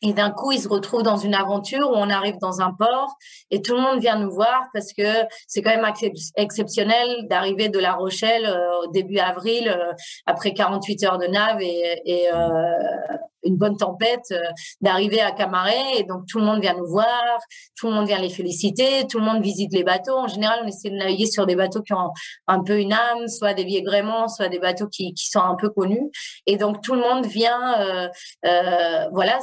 Et 0.04 0.12
d'un 0.12 0.30
coup, 0.30 0.52
ils 0.52 0.61
se 0.61 0.68
retrouvent 0.68 1.02
dans 1.02 1.16
une 1.16 1.34
aventure 1.34 1.90
où 1.90 1.94
on 1.94 2.11
arrive 2.11 2.37
dans 2.38 2.61
un 2.61 2.73
port 2.73 3.16
et 3.50 3.62
tout 3.62 3.75
le 3.75 3.80
monde 3.80 4.00
vient 4.00 4.18
nous 4.18 4.30
voir 4.30 4.64
parce 4.75 4.92
que 4.92 5.02
c'est 5.46 5.62
quand 5.62 5.75
même 5.75 5.90
exceptionnel 6.37 7.26
d'arriver 7.28 7.70
de 7.70 7.78
La 7.78 7.94
Rochelle 7.94 8.44
euh, 8.44 8.82
au 8.82 8.87
début 8.88 9.18
avril, 9.18 9.68
euh, 9.68 9.92
après 10.26 10.52
48 10.52 11.04
heures 11.04 11.18
de 11.18 11.26
nave 11.26 11.62
et, 11.62 12.02
et 12.04 12.28
euh, 12.34 13.16
une 13.44 13.56
bonne 13.56 13.76
tempête, 13.76 14.24
euh, 14.32 14.40
d'arriver 14.80 15.20
à 15.20 15.32
Camaret. 15.32 15.98
Et 15.98 16.04
donc, 16.04 16.26
tout 16.28 16.38
le 16.38 16.44
monde 16.44 16.60
vient 16.60 16.74
nous 16.74 16.86
voir, 16.86 17.38
tout 17.76 17.88
le 17.88 17.94
monde 17.94 18.06
vient 18.06 18.18
les 18.18 18.30
féliciter, 18.30 19.06
tout 19.08 19.18
le 19.18 19.24
monde 19.24 19.42
visite 19.42 19.72
les 19.72 19.84
bateaux. 19.84 20.16
En 20.16 20.28
général, 20.28 20.60
on 20.64 20.66
essaie 20.66 20.90
de 20.90 20.96
naviguer 20.96 21.26
sur 21.26 21.46
des 21.46 21.56
bateaux 21.56 21.82
qui 21.82 21.92
ont 21.92 22.10
un 22.46 22.62
peu 22.62 22.78
une 22.78 22.92
âme, 22.92 23.28
soit 23.28 23.54
des 23.54 23.64
vieux 23.64 23.82
gréments, 23.82 24.28
soit 24.28 24.48
des 24.48 24.58
bateaux 24.58 24.88
qui, 24.88 25.14
qui 25.14 25.28
sont 25.28 25.40
un 25.40 25.54
peu 25.54 25.70
connus. 25.70 26.10
Et 26.46 26.56
donc, 26.56 26.82
tout 26.82 26.94
le 26.94 27.00
monde 27.00 27.26
vient, 27.26 27.80
euh, 27.80 28.08
euh, 28.46 29.08
voilà, 29.12 29.38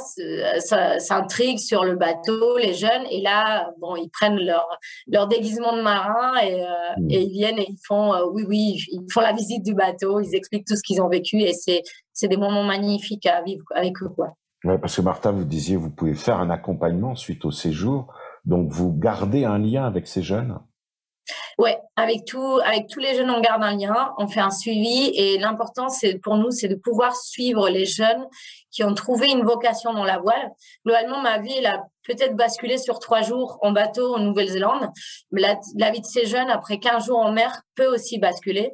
s'intrigue 0.98 1.58
sur 1.58 1.84
le 1.84 1.96
bateau, 1.96 2.58
les 2.58 2.74
jeunes. 2.74 3.06
Et 3.10 3.20
là, 3.20 3.70
bon, 3.80 3.96
ils 3.96 4.10
prennent 4.10 4.38
leur, 4.38 4.66
leur 5.06 5.28
déguisement 5.28 5.76
de 5.76 5.82
marin 5.82 6.36
et, 6.42 6.62
mmh. 6.62 7.10
et 7.10 7.20
ils 7.22 7.32
viennent 7.32 7.58
et 7.58 7.66
ils 7.68 7.78
font, 7.86 8.12
oui, 8.32 8.44
oui, 8.48 8.84
ils 8.90 9.12
font 9.12 9.20
la 9.20 9.32
visite 9.32 9.62
du 9.64 9.74
bateau, 9.74 10.20
ils 10.20 10.34
expliquent 10.34 10.66
tout 10.66 10.76
ce 10.76 10.82
qu'ils 10.82 11.00
ont 11.00 11.08
vécu 11.08 11.40
et 11.40 11.52
c'est 11.52 11.82
c'est 12.12 12.28
des 12.28 12.36
moments 12.36 12.64
magnifiques 12.64 13.26
à 13.26 13.42
vivre 13.42 13.64
avec 13.74 14.02
eux. 14.02 14.08
Quoi. 14.08 14.36
Ouais, 14.64 14.78
parce 14.78 14.96
que 14.96 15.02
Martha, 15.02 15.30
vous 15.30 15.44
disiez, 15.44 15.76
vous 15.76 15.90
pouvez 15.90 16.14
faire 16.14 16.38
un 16.38 16.50
accompagnement 16.50 17.16
suite 17.16 17.44
au 17.44 17.50
séjour, 17.50 18.12
donc 18.44 18.70
vous 18.70 18.92
gardez 18.92 19.44
un 19.44 19.58
lien 19.58 19.84
avec 19.84 20.06
ces 20.06 20.22
jeunes? 20.22 20.58
Ouais, 21.58 21.78
avec 21.96 22.24
tout, 22.24 22.58
avec 22.64 22.88
tous 22.88 22.98
les 22.98 23.14
jeunes, 23.14 23.30
on 23.30 23.40
garde 23.40 23.62
un 23.62 23.76
lien, 23.76 24.12
on 24.18 24.26
fait 24.26 24.40
un 24.40 24.50
suivi 24.50 25.12
et 25.14 25.38
l'important, 25.38 25.88
c'est 25.88 26.18
pour 26.18 26.36
nous, 26.36 26.50
c'est 26.50 26.68
de 26.68 26.74
pouvoir 26.74 27.14
suivre 27.14 27.68
les 27.68 27.84
jeunes 27.84 28.26
qui 28.70 28.82
ont 28.82 28.94
trouvé 28.94 29.30
une 29.30 29.42
vocation 29.42 29.92
dans 29.92 30.04
la 30.04 30.18
voile. 30.18 30.50
Globalement, 30.84 31.20
ma 31.20 31.38
vie, 31.38 31.54
elle 31.56 31.66
a 31.66 31.84
peut-être 32.06 32.36
basculé 32.36 32.78
sur 32.78 32.98
trois 32.98 33.22
jours 33.22 33.58
en 33.62 33.72
bateau 33.72 34.14
en 34.14 34.18
Nouvelle-Zélande. 34.18 34.88
Mais 35.30 35.40
la, 35.40 35.90
vie 35.90 36.00
de 36.00 36.06
ces 36.06 36.26
jeunes, 36.26 36.50
après 36.50 36.78
15 36.78 37.06
jours 37.06 37.18
en 37.18 37.32
mer, 37.32 37.62
peut 37.74 37.86
aussi 37.86 38.18
basculer. 38.18 38.72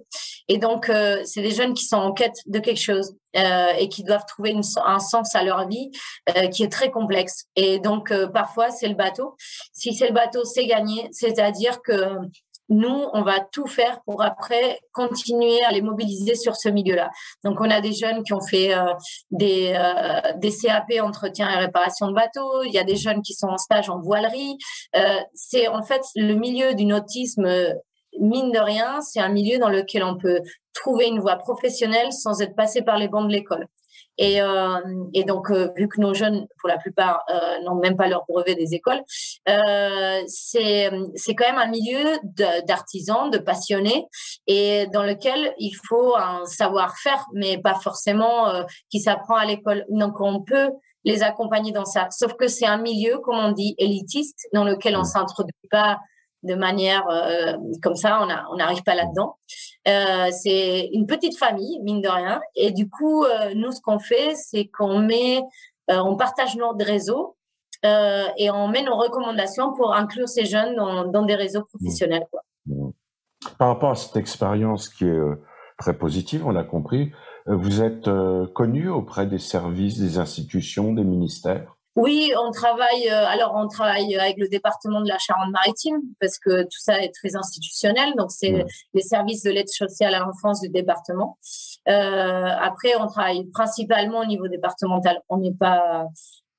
Et 0.48 0.58
donc, 0.58 0.88
euh, 0.88 1.22
c'est 1.24 1.42
des 1.42 1.50
jeunes 1.50 1.74
qui 1.74 1.84
sont 1.84 1.96
en 1.96 2.12
quête 2.12 2.36
de 2.46 2.58
quelque 2.58 2.80
chose 2.80 3.14
euh, 3.36 3.72
et 3.78 3.90
qui 3.90 4.04
doivent 4.04 4.24
trouver 4.26 4.50
une, 4.50 4.62
un 4.84 4.98
sens 4.98 5.34
à 5.34 5.44
leur 5.44 5.68
vie 5.68 5.90
euh, 6.34 6.48
qui 6.48 6.62
est 6.62 6.72
très 6.72 6.90
complexe. 6.90 7.44
Et 7.56 7.78
donc, 7.78 8.10
euh, 8.10 8.26
parfois, 8.26 8.70
c'est 8.70 8.88
le 8.88 8.94
bateau. 8.94 9.36
Si 9.74 9.92
c'est 9.94 10.08
le 10.08 10.14
bateau, 10.14 10.44
c'est 10.44 10.66
gagné. 10.66 11.08
C'est-à-dire 11.12 11.82
que 11.82 12.16
nous, 12.68 13.06
on 13.12 13.22
va 13.22 13.40
tout 13.40 13.66
faire 13.66 14.00
pour 14.04 14.22
après 14.22 14.80
continuer 14.92 15.62
à 15.64 15.72
les 15.72 15.80
mobiliser 15.80 16.34
sur 16.34 16.56
ce 16.56 16.68
milieu-là. 16.68 17.10
Donc, 17.44 17.60
on 17.60 17.70
a 17.70 17.80
des 17.80 17.92
jeunes 17.92 18.22
qui 18.22 18.32
ont 18.32 18.40
fait 18.40 18.74
euh, 18.74 18.92
des, 19.30 19.74
euh, 19.74 20.32
des 20.36 20.50
CAP 20.50 20.92
entretien 21.00 21.48
et 21.50 21.56
réparation 21.56 22.08
de 22.08 22.14
bateaux. 22.14 22.62
Il 22.64 22.72
y 22.72 22.78
a 22.78 22.84
des 22.84 22.96
jeunes 22.96 23.22
qui 23.22 23.34
sont 23.34 23.48
en 23.48 23.58
stage 23.58 23.88
en 23.88 24.00
voilerie. 24.00 24.56
Euh, 24.96 25.20
c'est 25.34 25.68
en 25.68 25.82
fait 25.82 26.02
le 26.14 26.34
milieu 26.34 26.74
du 26.74 26.84
nautisme. 26.84 27.48
Mine 28.20 28.52
de 28.52 28.58
rien, 28.58 29.00
c'est 29.00 29.20
un 29.20 29.28
milieu 29.28 29.58
dans 29.58 29.68
lequel 29.68 30.02
on 30.02 30.16
peut 30.16 30.40
trouver 30.74 31.06
une 31.06 31.20
voie 31.20 31.36
professionnelle 31.36 32.12
sans 32.12 32.40
être 32.40 32.54
passé 32.54 32.82
par 32.82 32.98
les 32.98 33.08
bancs 33.08 33.26
de 33.26 33.32
l'école. 33.32 33.66
Et, 34.18 34.42
euh, 34.42 34.78
et 35.14 35.24
donc, 35.24 35.50
euh, 35.50 35.70
vu 35.76 35.88
que 35.88 36.00
nos 36.00 36.12
jeunes, 36.12 36.46
pour 36.58 36.68
la 36.68 36.76
plupart, 36.76 37.24
euh, 37.30 37.62
n'ont 37.62 37.76
même 37.76 37.96
pas 37.96 38.08
leur 38.08 38.24
brevet 38.28 38.56
des 38.56 38.74
écoles, 38.74 39.00
euh, 39.48 40.22
c'est 40.26 40.90
quand 41.36 41.46
même 41.46 41.58
un 41.58 41.68
milieu 41.68 42.18
d'artisans, 42.66 43.30
de, 43.30 43.38
passionnés, 43.38 44.06
et 44.46 44.86
dans 44.92 45.04
lequel 45.04 45.54
il 45.58 45.72
faut 45.72 46.16
un 46.16 46.44
savoir-faire, 46.46 47.24
mais 47.32 47.58
pas 47.58 47.74
forcément 47.74 48.48
euh, 48.48 48.64
qui 48.90 49.00
s'apprend 49.00 49.36
à 49.36 49.44
l'école. 49.44 49.84
Donc, 49.88 50.20
on 50.20 50.42
peut 50.42 50.70
les 51.04 51.22
accompagner 51.22 51.72
dans 51.72 51.84
ça. 51.84 52.08
Sauf 52.10 52.34
que 52.34 52.48
c'est 52.48 52.66
un 52.66 52.78
milieu, 52.78 53.18
comme 53.18 53.36
on 53.36 53.52
dit, 53.52 53.74
élitiste, 53.78 54.48
dans 54.52 54.64
lequel 54.64 54.96
on 54.96 55.04
s'introduit 55.04 55.54
pas 55.70 55.98
de 56.42 56.54
manière 56.54 57.08
euh, 57.08 57.56
comme 57.82 57.96
ça, 57.96 58.20
on 58.50 58.56
n'arrive 58.56 58.82
pas 58.82 58.94
là-dedans. 58.94 59.36
Euh, 59.86 60.28
c'est 60.30 60.88
une 60.92 61.06
petite 61.06 61.36
famille, 61.36 61.80
mine 61.82 62.00
de 62.00 62.08
rien. 62.08 62.40
Et 62.54 62.70
du 62.70 62.88
coup, 62.88 63.24
euh, 63.24 63.54
nous, 63.54 63.72
ce 63.72 63.80
qu'on 63.80 63.98
fait, 63.98 64.34
c'est 64.34 64.66
qu'on 64.66 65.00
met, 65.00 65.42
on 65.88 66.16
partage 66.16 66.56
notre 66.56 66.84
réseau 66.84 67.36
et 67.84 68.50
on 68.50 68.68
met 68.68 68.82
nos 68.82 68.96
recommandations 68.96 69.72
pour 69.74 69.94
inclure 69.94 70.28
ces 70.28 70.44
jeunes 70.44 70.74
dans, 70.76 71.22
des 71.24 71.34
réseaux 71.34 71.64
professionnels. 71.64 72.26
Mmh. 72.66 72.90
Par 73.58 73.68
rapport 73.68 73.90
à 73.90 73.94
cette 73.94 74.16
expérience 74.16 74.88
qui 74.88 75.06
est 75.06 75.20
très 75.78 75.96
positive, 75.96 76.44
on 76.44 76.50
l'a 76.50 76.64
compris, 76.64 77.12
vous 77.46 77.80
êtes 77.80 78.10
connu 78.54 78.88
auprès 78.90 79.26
des 79.26 79.38
services, 79.38 79.98
des 79.98 80.18
institutions, 80.18 80.92
des 80.92 81.04
ministères? 81.04 81.77
Oui, 81.98 82.30
on 82.40 82.52
travaille. 82.52 83.08
Euh, 83.08 83.26
alors, 83.26 83.54
on 83.56 83.66
travaille 83.66 84.14
avec 84.16 84.36
le 84.38 84.48
département 84.48 85.00
de 85.00 85.08
la 85.08 85.18
Charente-Maritime 85.18 86.00
parce 86.20 86.38
que 86.38 86.62
tout 86.62 86.78
ça 86.78 87.02
est 87.02 87.12
très 87.12 87.34
institutionnel. 87.34 88.14
Donc, 88.16 88.30
c'est 88.30 88.64
les 88.94 89.02
services 89.02 89.42
de 89.42 89.50
l'aide 89.50 89.68
sociale 89.68 90.14
à 90.14 90.20
l'enfance 90.20 90.60
du 90.60 90.68
département. 90.68 91.38
Euh, 91.88 92.46
après, 92.60 92.94
on 93.00 93.08
travaille 93.08 93.46
principalement 93.46 94.20
au 94.20 94.26
niveau 94.26 94.46
départemental. 94.46 95.20
On 95.28 95.38
n'est 95.38 95.54
pas, 95.54 96.06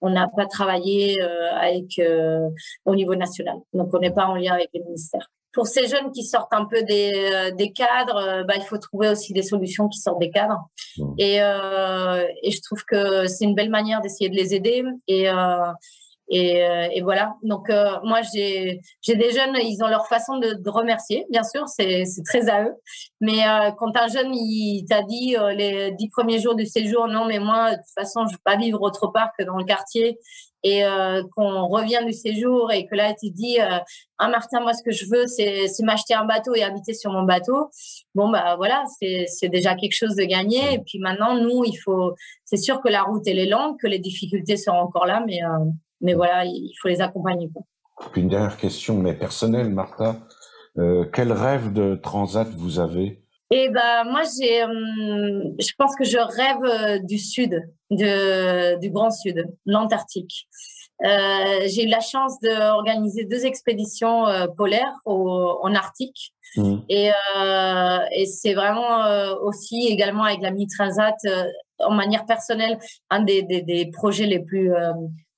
on 0.02 0.10
n'a 0.10 0.28
pas 0.28 0.45
travaillé 0.45 1.21
euh, 1.21 1.54
avec 1.54 1.99
euh, 1.99 2.49
au 2.84 2.95
niveau 2.95 3.15
national. 3.15 3.56
Donc, 3.73 3.93
on 3.93 3.99
n'est 3.99 4.12
pas 4.12 4.25
en 4.25 4.36
lien 4.36 4.54
avec 4.54 4.69
les 4.73 4.82
ministères 4.84 5.30
pour 5.54 5.68
ces 5.68 5.88
jeunes 5.88 6.12
qui 6.12 6.24
sortent 6.24 6.54
un 6.54 6.66
peu 6.66 6.84
des, 6.84 7.12
euh, 7.16 7.52
des 7.52 7.72
cadres, 7.72 8.18
euh, 8.18 8.44
bah, 8.44 8.54
il 8.56 8.64
faut 8.64 8.78
trouver 8.78 9.10
aussi 9.10 9.34
des 9.34 9.42
solutions 9.42 9.88
qui 9.88 10.00
sortent 10.00 10.20
des 10.20 10.30
cadres. 10.30 10.70
Et, 11.18 11.42
euh, 11.42 12.24
et 12.44 12.52
je 12.52 12.62
trouve 12.62 12.84
que 12.86 13.28
c'est 13.28 13.46
une 13.46 13.56
belle 13.56 13.70
manière 13.70 14.02
d'essayer 14.02 14.30
de 14.30 14.36
les 14.36 14.54
aider. 14.54 14.84
Et, 15.08 15.30
euh, 15.30 15.34
et, 16.30 16.63
euh, 16.63 16.88
et, 16.94 17.02
voilà. 17.02 17.36
Donc 17.44 17.70
moi 18.04 18.22
j'ai 18.34 18.80
j'ai 19.02 19.15
des 19.15 19.32
jeunes, 19.32 19.56
ils 19.62 19.84
ont 19.84 19.88
leur 19.88 20.08
façon 20.08 20.38
de, 20.38 20.54
de 20.54 20.70
remercier, 20.70 21.26
bien 21.30 21.44
sûr, 21.44 21.68
c'est 21.68 22.06
c'est 22.06 22.24
très 22.24 22.50
à 22.50 22.63
eux. 22.63 22.76
Mais 23.22 23.39
quand 23.78 23.96
un 23.98 24.08
jeune 24.08 24.34
il 24.34 24.86
t'a 24.88 25.02
dit 25.04 25.36
les 25.56 25.92
dix 25.92 26.10
premiers 26.10 26.39
jours 26.39 26.56
du 26.56 26.65
séjour, 26.65 27.08
non 27.08 27.26
mais 27.26 27.39
moi 27.39 27.72
de 27.72 27.76
toute 27.76 27.94
façon 27.96 28.26
je 28.28 28.34
veux 28.34 28.42
pas 28.44 28.58
vivre 28.58 28.82
autre 28.82 29.08
part 29.08 29.32
que 29.38 29.44
dans 29.44 29.58
le 29.58 29.65
quartier 29.65 30.20
et 30.63 30.86
euh, 30.86 31.24
qu'on 31.36 31.68
revient 31.68 32.02
du 32.06 32.13
séjour 32.13 32.72
et 32.72 32.86
que 32.86 32.96
là 32.96 33.13
tu 33.13 33.30
dis 33.30 33.60
euh, 33.62 33.78
ah 34.18 34.28
Martin 34.28 34.60
moi 34.60 34.74
ce 34.74 34.84
que 34.84 34.92
je 34.92 35.06
veux 35.06 35.26
c'est 35.28 35.68
m'acheter 35.84 36.13
un 36.13 36.26
bateau 36.26 36.54
et 36.54 36.63
habiter 36.63 36.94
sur 36.94 37.12
mon 37.12 37.24
bateau 37.24 37.70
bon 38.13 38.30
bah 38.30 38.56
voilà 38.58 38.84
c'est 39.00 39.50
déjà 39.50 39.76
quelque 39.76 39.96
chose 39.96 40.15
de 40.15 40.24
gagné 40.24 40.74
et 40.74 40.80
puis 40.80 41.00
maintenant 41.00 41.36
nous 41.36 41.63
il 41.63 41.76
faut 41.76 42.13
c'est 42.44 42.58
sûr 42.58 42.82
que 42.82 42.89
la 42.89 43.04
route 43.04 43.24
elle 43.26 43.39
est 43.39 43.50
longue 43.50 43.80
que 43.80 43.88
les 43.88 44.00
difficultés 44.00 44.58
seront 44.58 44.80
encore 44.80 45.06
là 45.06 45.24
mais 45.26 45.42
euh, 45.44 45.65
mais 46.02 46.14
voilà 46.14 46.46
il 46.46 46.74
faut 46.82 46.88
les 46.88 47.02
accompagner. 47.02 47.50
Puis 48.12 48.22
une 48.22 48.30
dernière 48.30 48.58
question 48.58 48.96
mais 48.98 49.14
personnelle 49.14 49.70
Martha 49.70 50.16
euh, 50.78 51.06
quel 51.12 51.32
rêve 51.32 51.74
de 51.74 51.96
transat 51.96 52.48
vous 52.50 52.80
avez? 52.80 53.22
Et 53.52 53.70
ben 53.70 54.04
moi 54.06 54.22
j'ai, 54.24 54.64
hum, 54.64 55.56
je 55.60 55.72
pense 55.78 55.96
que 55.96 56.06
je 56.06 56.18
rêve 56.18 56.64
euh, 56.64 57.00
du 57.04 57.18
sud, 57.18 57.62
de, 57.90 58.80
du 58.80 58.90
Grand 58.92 59.12
Sud, 59.12 59.46
l'Antarctique. 59.66 60.48
Euh, 61.04 61.62
j'ai 61.66 61.86
eu 61.86 61.88
la 61.88 62.02
chance 62.02 62.40
d'organiser 62.42 63.26
deux 63.26 63.46
expéditions 63.46 64.26
polaires 64.58 64.94
au, 65.06 65.58
en 65.64 65.74
Arctique. 65.74 66.34
Mmh. 66.58 66.78
Et, 66.90 67.12
et 68.12 68.26
c'est 68.26 68.54
vraiment 68.54 69.06
aussi 69.44 69.88
également 69.88 70.24
avec 70.24 70.42
la 70.42 70.52
Transat, 70.78 71.16
en 71.80 71.92
manière 71.92 72.26
personnelle, 72.26 72.80
un 73.10 73.24
des, 73.24 73.44
des, 73.44 73.62
des 73.62 73.90
projets 73.92 74.26
les 74.26 74.40
plus, 74.40 74.74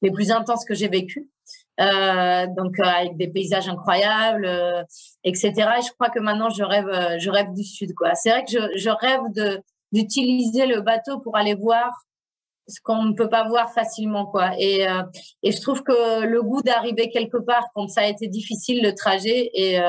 les 0.01 0.11
plus 0.11 0.31
intenses 0.31 0.65
que 0.65 0.73
j'ai 0.73 0.87
vécu. 0.87 1.29
Euh, 1.79 2.47
donc 2.55 2.79
euh, 2.79 2.83
avec 2.83 3.17
des 3.17 3.27
paysages 3.27 3.67
incroyables, 3.67 4.45
euh, 4.45 4.83
etc. 5.23 5.51
Et 5.79 5.81
je 5.81 5.91
crois 5.93 6.09
que 6.09 6.19
maintenant 6.19 6.49
je 6.49 6.63
rêve, 6.63 7.17
je 7.19 7.29
rêve 7.29 7.53
du 7.53 7.63
sud. 7.63 7.93
C'est 8.13 8.29
vrai 8.29 8.43
que 8.43 8.51
je, 8.51 8.89
rêve 8.89 9.21
d'utiliser 9.91 10.67
le 10.67 10.81
bateau 10.81 11.19
pour 11.19 11.37
aller 11.37 11.55
voir 11.55 11.89
ce 12.67 12.79
qu'on 12.83 13.03
ne 13.03 13.13
peut 13.13 13.29
pas 13.29 13.47
voir 13.47 13.71
facilement. 13.71 14.31
Et, 14.59 14.85
je 15.43 15.61
trouve 15.61 15.81
que 15.83 16.25
le 16.25 16.43
goût 16.43 16.61
d'arriver 16.61 17.09
quelque 17.09 17.37
part 17.37 17.63
quand 17.73 17.87
ça 17.87 18.01
a 18.01 18.07
été 18.07 18.27
difficile 18.27 18.83
le 18.83 18.93
trajet 18.93 19.49
est, 19.53 19.81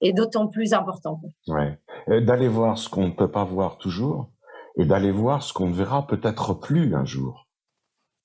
est 0.00 0.12
d'autant 0.12 0.48
plus 0.48 0.72
important. 0.72 1.20
Ouais. 1.46 1.78
D'aller 2.08 2.48
voir 2.48 2.78
ce 2.78 2.88
qu'on 2.88 3.06
ne 3.06 3.12
peut 3.12 3.30
pas 3.30 3.44
voir 3.44 3.78
toujours 3.78 4.28
et 4.76 4.84
d'aller 4.84 5.12
voir 5.12 5.42
ce 5.42 5.52
qu'on 5.52 5.68
ne 5.68 5.74
verra 5.74 6.06
peut-être 6.06 6.54
plus 6.54 6.94
un 6.94 7.04
jour. 7.04 7.46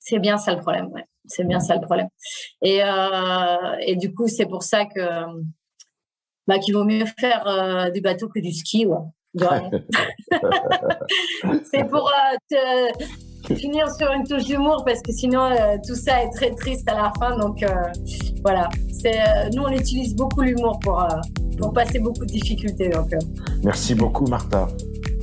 C'est 0.07 0.19
bien 0.19 0.37
ça 0.37 0.53
le 0.53 0.61
problème, 0.61 0.87
ouais. 0.93 1.03
C'est 1.25 1.43
bien 1.43 1.59
ça 1.59 1.75
le 1.75 1.81
problème. 1.81 2.07
Et, 2.61 2.81
euh, 2.81 3.75
et 3.81 3.97
du 3.97 4.13
coup, 4.13 4.27
c'est 4.27 4.45
pour 4.45 4.63
ça 4.63 4.85
que 4.85 5.01
bah, 6.47 6.59
qu'il 6.59 6.73
vaut 6.73 6.85
mieux 6.85 7.05
faire 7.19 7.45
euh, 7.45 7.89
du 7.89 7.99
bateau 7.99 8.29
que 8.29 8.39
du 8.39 8.53
ski. 8.53 8.85
Ouais. 8.85 9.05
c'est 11.71 11.89
pour 11.89 12.09
te, 12.49 13.55
finir 13.55 13.89
sur 13.91 14.11
une 14.11 14.23
touche 14.23 14.45
d'humour 14.45 14.83
parce 14.85 15.01
que 15.01 15.11
sinon 15.11 15.41
euh, 15.41 15.75
tout 15.85 15.95
ça 15.95 16.23
est 16.23 16.29
très 16.31 16.51
triste 16.51 16.89
à 16.89 16.95
la 16.95 17.11
fin. 17.19 17.37
Donc 17.37 17.61
euh, 17.63 17.67
voilà, 18.43 18.69
c'est 18.91 19.19
euh, 19.19 19.49
nous 19.53 19.63
on 19.63 19.71
utilise 19.71 20.15
beaucoup 20.15 20.41
l'humour 20.41 20.79
pour 20.79 21.05
pour 21.59 21.73
passer 21.73 21.99
beaucoup 21.99 22.25
de 22.25 22.31
difficultés. 22.31 22.89
Donc 22.89 23.11
merci 23.63 23.95
beaucoup 23.95 24.25
Martha. 24.27 24.67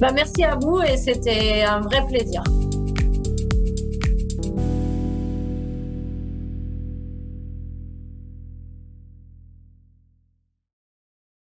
Bah 0.00 0.10
merci 0.12 0.44
à 0.44 0.56
vous 0.60 0.80
et 0.82 0.96
c'était 0.96 1.62
un 1.62 1.80
vrai 1.80 2.04
plaisir. 2.06 2.42